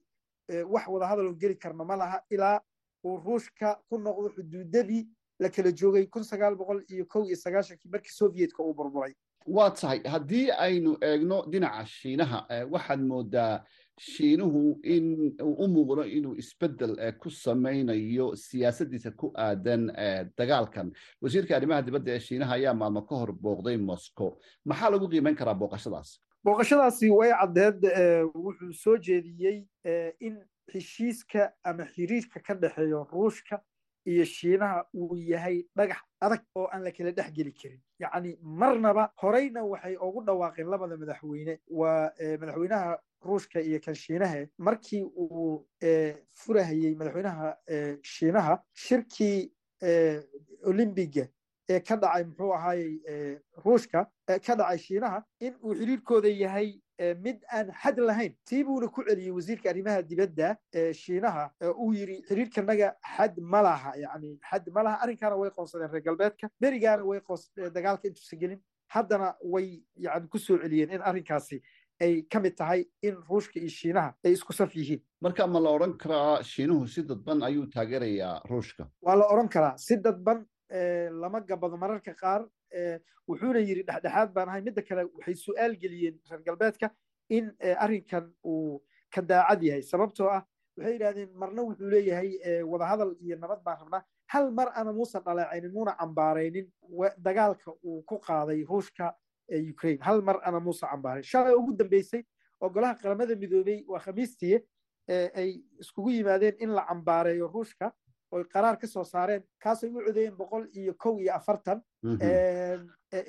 wax 0.73 0.87
wada 0.87 1.07
hadal 1.07 1.27
oo 1.27 1.33
geli 1.41 1.55
karna 1.55 1.83
ma 1.85 1.95
laha 1.95 2.21
ilaa 2.29 2.59
uu 3.05 3.17
ruushka 3.25 3.75
ku 3.89 3.97
noqdo 3.97 4.29
xuduudadii 4.35 5.07
la 5.39 5.49
kala 5.49 5.71
joogay 5.71 6.05
kun 6.07 6.23
sagaal 6.23 6.55
boqol 6.55 6.81
iyo 6.89 7.05
kow 7.05 7.23
iyo 7.27 7.35
sagaashankii 7.35 7.89
markii 7.91 8.11
sovietka 8.11 8.63
uu 8.63 8.73
burburay. 8.73 9.13
Waa 9.45 9.69
tahay 9.71 10.01
haddii 10.13 10.51
aynu 10.51 10.97
eegno 11.01 11.43
dhinaca 11.51 11.85
shiinaha 11.85 12.39
waxaad 12.71 13.01
moodaa 13.01 13.63
shiinuhu 13.99 14.79
in 14.83 15.33
u 15.41 15.67
muuqdo 15.67 16.03
inuu 16.05 16.35
isbeddel 16.37 16.95
ku 17.19 17.29
samaynayo 17.29 18.35
siyaasaddiisa 18.35 19.11
ku 19.11 19.31
aadan 19.35 19.87
dagaalkan. 20.37 20.91
Wasiirka 21.21 21.55
arrimaha 21.57 21.81
dibadda 21.81 22.11
ee 22.15 22.19
shiinaha 22.19 22.53
ayaa 22.55 22.73
maalmo 22.73 23.01
ka 23.01 23.15
hor 23.15 23.31
booqday 23.33 23.77
moscow. 23.77 24.37
Maxaa 24.65 24.89
lagu 24.91 25.09
qiimeyn 25.09 25.35
karaa 25.35 25.53
booqashadaas? 25.53 26.19
Booqashadaasi 26.45 27.09
way 27.09 27.31
caddeed 27.31 27.81
wuxuu 28.35 28.73
soo 28.73 28.97
jeediyey 28.97 29.65
in 30.19 30.37
heshiiska 30.73 31.51
ama 31.63 31.85
xiriirka 31.85 32.39
ka 32.39 32.53
dhexeeyo 32.53 33.07
ruushka 33.11 33.61
iyo 34.11 34.25
shiinaha 34.25 34.85
uu 34.95 35.15
yahay 35.17 35.57
dhagax 35.77 35.97
adag 36.25 36.41
oo 36.55 36.67
aan 36.73 36.83
la 36.83 36.91
kala 36.91 37.11
dhex 37.11 37.29
geli 37.37 37.51
karin. 37.59 37.81
Yacni 37.99 38.37
marnaba 38.41 39.03
horeyna 39.21 39.61
waxay 39.71 39.95
ugu 40.07 40.23
dhawaaqeen 40.27 40.67
labada 40.73 40.97
madaxweyne. 40.97 41.59
Waa 41.79 42.11
madaxweynaha 42.41 42.97
ruushka 43.25 43.59
iyo 43.61 43.79
kan 43.85 43.95
shiinaha. 43.95 44.45
Markii 44.57 45.03
uu 45.03 45.65
furahayey 46.41 46.95
madaxweynaha 46.95 47.47
shiinaha 48.03 48.53
shirkii 48.73 49.51
olymbiga 50.69 51.27
ee 51.69 51.79
ka 51.79 51.95
dhacay 52.01 52.23
muxuu 52.23 52.53
ahaayey 52.57 52.93
ruushka 53.65 54.05
ka 54.45 54.55
dhacay 54.55 54.77
shiinaha 54.77 55.23
in 55.39 55.53
uu 55.63 55.73
xiriirkooda 55.79 56.29
yahay 56.29 56.69
mid 56.99 57.43
aan 57.53 57.71
xad 57.81 57.99
lahayn 57.99 58.33
tii 58.49 58.63
buuna 58.63 58.87
ku 58.87 59.03
celiyey 59.07 59.31
wasiirka 59.31 59.69
arrimaha 59.69 60.01
dibadda 60.01 60.57
ee 60.73 60.93
shiinaha 60.93 61.51
uu 61.77 61.93
yidhi 61.93 62.21
xiriirkanaga 62.27 62.95
xad 63.15 63.37
ma 63.39 63.61
laha. 63.61 63.91
Yani 63.97 64.39
xad 64.49 64.69
ma 64.73 64.83
laha 64.83 65.01
arrinkaana 65.03 65.35
way 65.37 65.49
qoonsadeen 65.49 65.91
reer 65.91 66.03
galbeedka 66.03 66.49
berigaana 66.61 67.03
way 67.05 67.19
dagaalka 67.75 68.07
intuusan 68.07 68.39
gelin. 68.39 68.61
Haddana 68.95 69.35
way 69.43 69.83
yani 69.95 70.27
ku 70.29 70.37
soo 70.39 70.57
celiyeen 70.57 70.89
in 70.95 71.01
arrinkaasi 71.01 71.61
ay 72.01 72.21
ka 72.31 72.39
mid 72.39 72.55
tahay 72.57 72.85
in 73.03 73.15
ruushka 73.29 73.59
iyo 73.59 73.69
shiinaha 73.69 74.13
ay 74.25 74.31
isku 74.33 74.53
saf 74.53 74.75
yihiin. 74.75 75.01
Marka 75.21 75.47
ma 75.47 75.59
la 75.59 75.69
odhan 75.69 75.97
karaa 75.97 76.43
shiinuhu 76.43 76.87
si 76.87 77.01
dadban 77.03 77.41
ayuu 77.43 77.65
taageerayaa 77.73 78.41
ruushka? 78.49 78.87
Waa 79.01 79.15
la 79.15 79.25
odhan 79.33 79.49
karaa 79.49 79.77
si 79.77 79.97
dadban 79.97 80.45
lama 81.21 81.39
gabado 81.41 81.77
mararka 81.77 82.13
qaar 82.13 82.45
wuxuuna 83.27 83.59
yidhi 83.59 83.83
dhexdhexaad 83.83 84.33
baan 84.33 84.49
ahay 84.49 84.61
midda 84.61 84.81
kale 84.81 85.03
waxay 85.03 85.35
su'aal 85.35 85.75
geliyeen 85.81 86.19
reer 86.29 86.41
galbeedka 86.45 86.89
in 87.29 87.51
arrinkan 87.83 88.31
uu 88.45 88.81
ka 89.13 89.21
daacad 89.21 89.63
yahay. 89.63 89.81
Sababtoo 89.81 90.29
ah 90.29 90.43
waxay 90.77 90.93
yidhahdeen 90.93 91.29
marna 91.35 91.61
wuxuu 91.63 91.89
leeyahay 91.89 92.63
wadahadal 92.63 93.15
iyo 93.21 93.35
nabad 93.37 93.63
baan 93.63 93.77
rabnaa. 93.81 94.03
Hal 94.27 94.51
mar 94.51 94.71
ana 94.75 94.91
muusan 94.93 95.23
dhaleecaynin 95.23 95.71
muuna 95.73 95.95
cambaaraynin 95.99 96.67
dagaalka 97.17 97.71
uu 97.83 98.01
ku 98.03 98.19
qaaday 98.19 98.63
ruushka 98.63 99.13
ukraine. 99.71 99.99
Hal 100.03 100.21
mar 100.21 100.39
ana 100.43 100.59
muusan 100.59 100.89
cambaarayn 100.89 101.23
shalay 101.23 101.53
ugu 101.53 101.73
dambeysay 101.77 102.23
oo 102.61 102.69
golaha 102.69 102.95
qaramada 103.01 103.35
midoobey 103.35 103.83
waa 103.87 103.99
khamiistiye 103.99 104.63
ay 105.35 105.61
iskugu 105.79 106.09
yimaadeen 106.11 106.55
in 106.59 106.69
la 106.75 106.83
cambaareeyo 106.89 107.47
ruushka 107.47 107.91
oy 108.31 108.43
qaraar 108.43 108.77
ka 108.79 108.87
soo 108.87 109.03
saareen 109.03 109.43
kaasay 109.63 109.89
u 109.89 110.01
codeeyeen 110.05 110.35
boqol 110.35 110.67
iyo 110.73 110.93
kow 110.93 111.19
iyo 111.21 111.33
afartan 111.35 111.81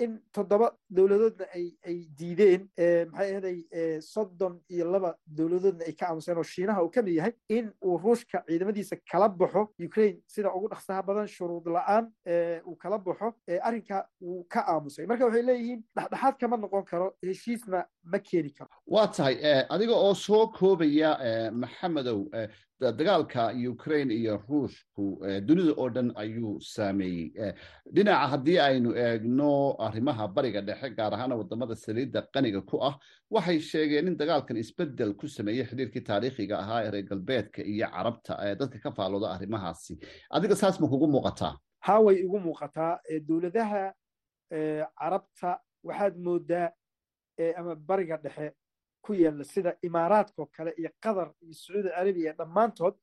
in 0.05 0.19
toddoba 0.35 0.69
dowladoodna 0.91 1.47
ay 1.87 1.97
diideen 2.19 2.63
maxay 3.13 3.31
ahaday 3.35 3.59
soddon 4.03 4.55
iyo 4.75 4.85
laba 4.93 5.11
dowladoodna 5.39 5.85
ay 5.87 5.93
ka 6.01 6.07
aamuseen 6.09 6.39
oo 6.39 6.43
shiinaha 6.43 6.83
uu 6.85 6.91
ka 6.91 7.03
mid 7.03 7.15
yahay 7.15 7.33
in 7.49 7.71
uu 7.85 7.97
ruushka 8.05 8.43
ciidamadiisa 8.49 8.97
kala 9.11 9.29
baxo 9.29 9.63
ukraine 9.89 10.19
sida 10.27 10.51
ugu 10.57 10.69
dhaqsaha 10.73 11.03
badan 11.09 11.29
shuruud 11.37 11.67
la'aan 11.77 12.11
uu 12.67 12.77
kala 12.77 12.99
baxo 12.99 13.33
arrinka 13.63 14.03
wuu 14.21 14.45
ka 14.53 14.61
aamusay. 14.73 15.07
Marka 15.07 15.25
waxay 15.27 15.43
leeyihiin 15.43 15.81
dhexdhexaad 15.97 16.39
kama 16.41 16.57
noqon 16.57 16.85
karo 16.85 17.09
heshiisna 17.23 17.85
ma 18.05 18.19
keeni 18.19 18.51
karo. 18.51 18.71
Waa 18.87 19.07
tahay 19.07 19.37
adiga 19.69 19.93
oo 19.95 20.15
soo 20.15 20.47
koobaya 20.49 21.11
maxamedow 21.53 22.29
dagaalka 22.81 23.53
ukraine 23.71 24.15
iyo 24.15 24.37
ruushku 24.49 25.05
dunida 25.47 25.73
oo 25.77 25.89
dhan 25.91 26.13
ayuu 26.17 26.61
saameeyey. 26.61 27.53
Dhinaca 27.95 28.29
haddii 28.33 28.59
aynu 28.59 28.95
eegno 28.97 29.75
arrimaha 29.87 30.29
bariga 30.29 30.61
dhexe 30.63 30.91
gaar 30.97 31.15
ahaana 31.15 31.37
waddamada 31.37 31.77
saliidda 31.77 32.23
qaniga 32.35 32.61
ku 32.63 32.79
ah 32.89 32.95
waxay 33.31 33.61
sheegeen 33.61 34.07
in 34.09 34.17
dagaalkan 34.17 34.57
isbeddel 34.57 35.15
ku 35.15 35.27
sameeyey 35.29 35.65
xiriirkii 35.67 36.01
taariikhiga 36.11 36.59
ahaa 36.59 36.83
ee 36.85 36.91
reer 36.91 37.05
galbeedka 37.11 37.63
iyo 37.63 37.87
carabta 37.91 38.39
ee 38.47 38.55
dadka 38.55 38.79
ka 38.79 38.91
faalooda 38.93 39.31
arrimahaasi. 39.35 39.99
Adiga 40.31 40.57
saas 40.57 40.81
ma 40.81 40.87
kugu 40.89 41.07
muuqataa? 41.07 41.55
Ha 41.87 41.99
way 42.01 42.17
igu 42.25 42.39
muuqataa. 42.41 42.99
Dowladaha 43.29 43.93
carabta 44.99 45.59
waxaad 45.85 46.15
moodaa 46.27 46.71
ama 47.57 47.75
bariga 47.75 48.17
dhexe 48.17 48.53
ku 49.03 49.15
yaalla 49.15 49.45
sida 49.45 49.77
imaaraadkao 49.83 50.47
kale 50.47 50.73
iyo 50.79 50.91
qatar 51.01 51.29
iyo 51.43 51.55
sacuudi 51.55 51.89
carabiya 51.89 52.33
dhammaantood 52.39 52.95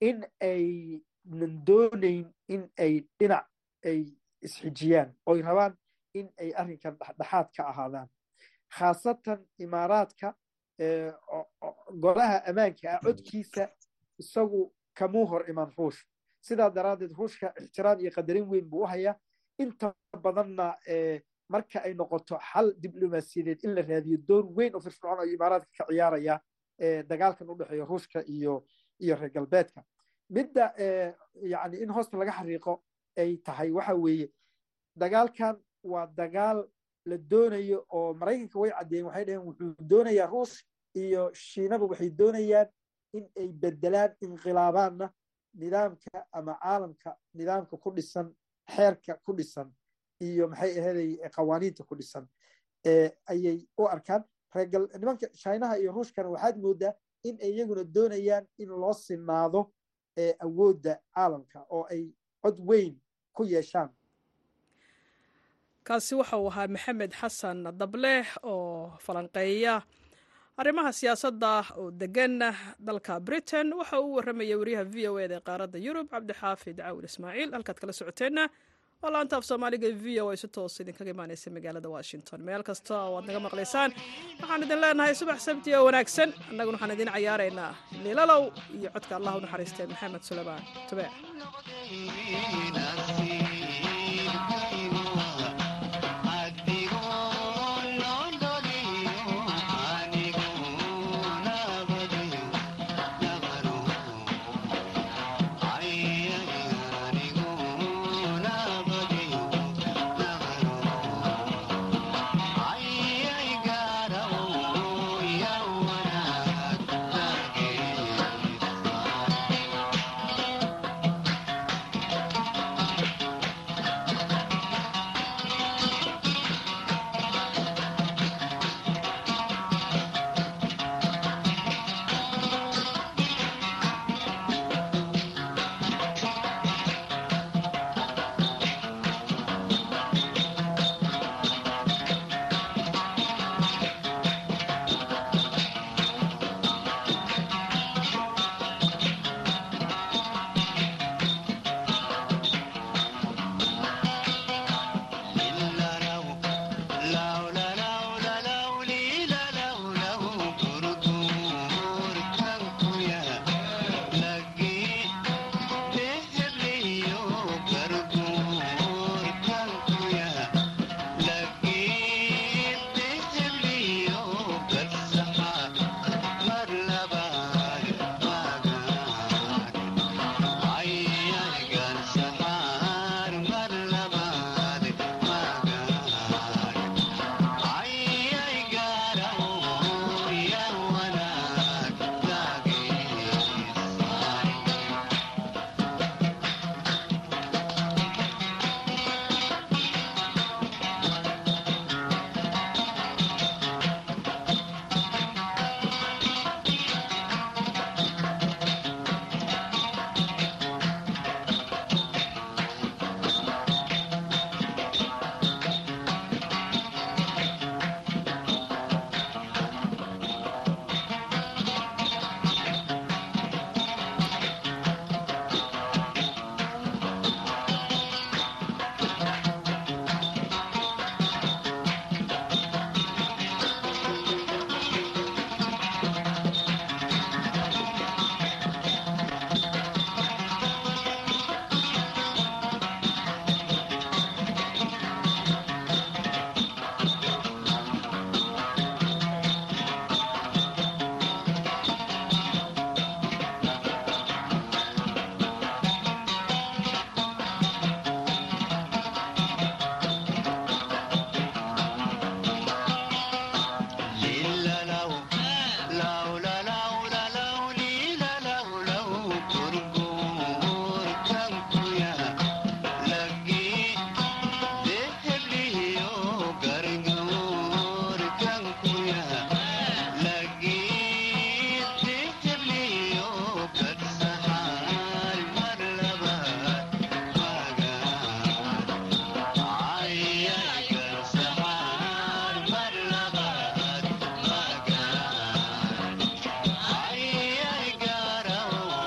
in 0.00 0.24
aynan 0.40 1.64
doonayn 1.66 2.26
in 2.48 2.68
ay 2.78 2.94
dhinac 3.18 3.46
ay 3.84 4.00
isxijiyaan 4.42 5.10
oy 5.26 5.42
rabaan 5.42 5.76
in 6.14 6.28
ay 6.40 6.52
arrinkan 6.56 6.96
dhexdhexaad 6.98 7.48
ka 7.56 7.62
ahaadaan. 7.68 8.08
Khaasatan 8.76 9.40
imaaraadka 9.58 10.34
golaha 12.02 12.38
ammaanka 12.48 12.88
ah 12.94 13.00
codkiisa 13.04 13.68
isagu 14.18 14.72
kamuu 14.94 15.26
hor 15.26 15.44
iman 15.50 15.70
ruush. 15.78 16.00
Sidaa 16.40 16.70
daraaddeed 16.70 17.12
ruushka 17.18 17.52
ixtiraam 17.60 18.00
iyo 18.00 18.10
qadarin 18.10 18.48
weyn 18.50 18.68
buu 18.70 18.82
u 18.82 18.86
hayaa. 18.86 19.16
Inta 19.58 19.94
badanna 20.22 20.76
marka 21.48 21.80
ay 21.84 21.94
noqoto 21.94 22.38
xal 22.52 22.72
diblomaasiyadeed 22.80 23.64
in 23.64 23.74
la 23.74 23.82
raadiyo 23.82 24.18
door 24.28 24.44
weyn 24.56 24.74
oo 24.74 24.80
firfircoon 24.80 25.20
ayuu 25.20 25.34
imaaraadka 25.34 25.70
ka 25.78 25.84
ciyaaraya 25.90 26.40
dagaalkan 27.08 27.48
u 27.50 27.56
ruushka 27.90 28.22
iyo 28.26 28.64
iyo 29.00 29.16
reer 29.16 29.30
galbeedka. 29.30 29.84
Midda 30.30 30.72
yani 31.42 31.76
in 31.82 31.90
hoosta 31.90 32.16
laga 32.18 32.32
xariiqo 32.32 32.82
ay 33.16 33.36
tahay 33.36 33.70
waxa 33.70 33.94
weeye 33.94 34.28
dagaalkan 34.96 35.56
waa 35.82 36.06
dagaal 36.06 36.68
la 37.06 37.16
doonayo 37.18 37.86
oo 37.90 38.14
maraykanka 38.14 38.58
way 38.58 38.70
caddeeyeen 38.70 39.06
waxay 39.06 39.24
dhaheen 39.24 39.42
wuxuu 39.46 39.74
doonayaa 39.90 40.26
ruush 40.26 40.64
iyo 40.94 41.30
shiinaba 41.34 41.84
waxay 41.86 42.10
doonayaan 42.10 42.68
in 43.12 43.28
ay 43.36 43.52
bedelaan 43.52 44.10
inqilaabaanna 44.20 45.10
nidaamka 45.54 46.26
ama 46.32 46.54
caalamka 46.62 47.16
nidaamka 47.34 47.76
ku 47.76 47.90
dhisan 47.90 48.32
xeerka 48.74 49.14
ku 49.24 49.32
dhisan 49.36 49.70
iyo 50.20 50.48
maxay 50.48 50.78
ahaday 50.80 51.10
qawaaniinta 51.36 51.84
ku 51.84 51.94
dhisan 51.96 52.26
ayay 53.26 53.66
u 53.78 53.86
arkaan. 53.88 54.24
Nimanka 55.00 55.26
chinaha 55.34 55.78
iyo 55.78 55.92
ruushkana 55.92 56.28
waxaad 56.30 56.56
moodaa 56.62 56.92
in 57.24 57.38
ay 57.42 57.50
iyaguna 57.56 57.84
doonayaan 57.84 58.46
in 58.58 58.68
loo 58.68 58.92
sinaado 58.92 59.72
awoodda 60.44 60.98
caalamka 61.14 61.66
oo 61.70 61.86
ay 61.90 62.12
cod 62.42 62.58
weyn 62.60 62.94
ku 63.32 63.42
yeeshaan. 63.44 63.90
Kaasi 65.84 66.14
waxa 66.14 66.36
uu 66.38 66.48
ahaa 66.48 66.68
maxamed 66.68 67.12
xasan 67.20 67.58
dable 67.80 68.24
oo 68.42 68.94
falanqeeya 69.04 69.82
arrimaha 70.56 70.92
siyaasadda 70.92 71.52
oo 71.76 71.90
degan 71.90 72.38
dalka 72.78 73.20
britain. 73.20 73.72
Waxa 73.74 74.00
uu 74.00 74.14
warramaya 74.16 74.56
wariyaha 74.58 74.84
v 74.84 75.08
o 75.08 75.18
eda 75.18 75.36
ee 75.36 75.40
qaaradda 75.48 75.78
yurub 75.78 76.06
cabdixaafid 76.08 76.76
caawil 76.78 77.04
ismaaciil. 77.10 77.50
Halkaad 77.52 77.78
kala 77.80 77.92
socoteenna 77.92 78.48
laanta 79.02 79.36
af 79.36 79.44
soomaaliga 79.44 79.88
v 80.02 80.20
o 80.22 80.28
ay 80.30 80.36
si 80.36 80.48
toos 80.48 80.80
idinkaga 80.80 81.10
imaanaysa 81.10 81.50
magaalada 81.50 81.88
washington. 81.96 82.40
Meel 82.40 82.62
kasta 82.62 82.94
oo 83.02 83.16
aad 83.18 83.26
naga 83.28 83.40
maqlaysaan 83.46 83.90
waxaan 84.40 84.62
idin 84.66 84.80
leenahay 84.80 85.14
subax 85.14 85.38
sabti 85.48 85.74
oo 85.76 85.84
wanaagsan. 85.88 86.32
Annaguna 86.50 86.76
waxaan 86.76 86.94
idin 86.96 87.10
cayaaraynaa 87.14 87.72
liilalow 88.04 88.42
iyo 88.78 88.90
codka 88.94 89.16
allah 89.16 89.32
u 89.36 89.40
naxariistee 89.44 89.86
maxamed 89.92 90.22
suleymaan 90.28 90.62
tube 90.88 91.06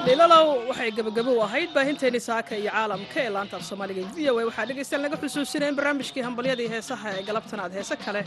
liilalow 0.07 0.47
waxay 0.69 0.89
gebagabo 0.97 1.31
u 1.37 1.41
ahayd 1.47 1.69
baahinteennii 1.77 2.23
saaka 2.29 2.53
iyo 2.61 2.71
caalamka 2.75 3.17
ee 3.25 3.29
laanta 3.35 3.55
af 3.59 3.63
soomaaliga 3.69 4.01
v 4.15 4.17
o 4.31 4.39
a. 4.39 4.43
Waxaa 4.49 4.65
dhegaystayaal 4.69 5.03
naga 5.05 5.17
xusuusinaya 5.23 5.69
in 5.71 5.75
barnaamijkii 5.79 6.23
hambalyadii 6.27 6.67
heesaha 6.73 7.07
ee 7.17 7.23
galabtan 7.29 7.59
aad 7.63 7.73
heese 7.79 7.95
kale 8.05 8.21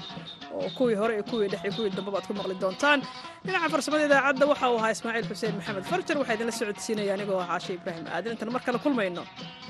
oo 0.59 0.69
kuwii 0.79 0.97
hore 1.01 1.13
iyo 1.17 1.25
kuwii 1.31 1.49
dhex 1.53 1.63
iyo 1.65 1.73
kuwii 1.77 1.93
dambaba 1.99 2.17
aad 2.21 2.27
ku 2.29 2.35
maqli 2.39 2.55
doontaan. 2.63 3.01
Dhinaca 3.47 3.69
farsamada 3.75 4.05
idaacadda 4.09 4.45
waxa 4.53 4.67
uu 4.73 4.79
ahaa 4.81 4.93
ismaaciil 4.97 5.27
xuseen 5.31 5.55
maxamed 5.59 5.85
farjar 5.93 6.17
waxaa 6.21 6.35
idinla 6.37 6.53
socodsiinaya 6.61 7.13
anigoo 7.17 7.39
ah 7.45 7.49
caashe 7.51 7.73
ibraahim 7.79 8.05
aadan 8.17 8.33
intaan 8.35 8.53
mar 8.57 8.63
kale 8.67 8.79
kulmayno 8.85 9.23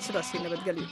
sidaasii 0.07 0.38
nabadgelyo 0.44 0.87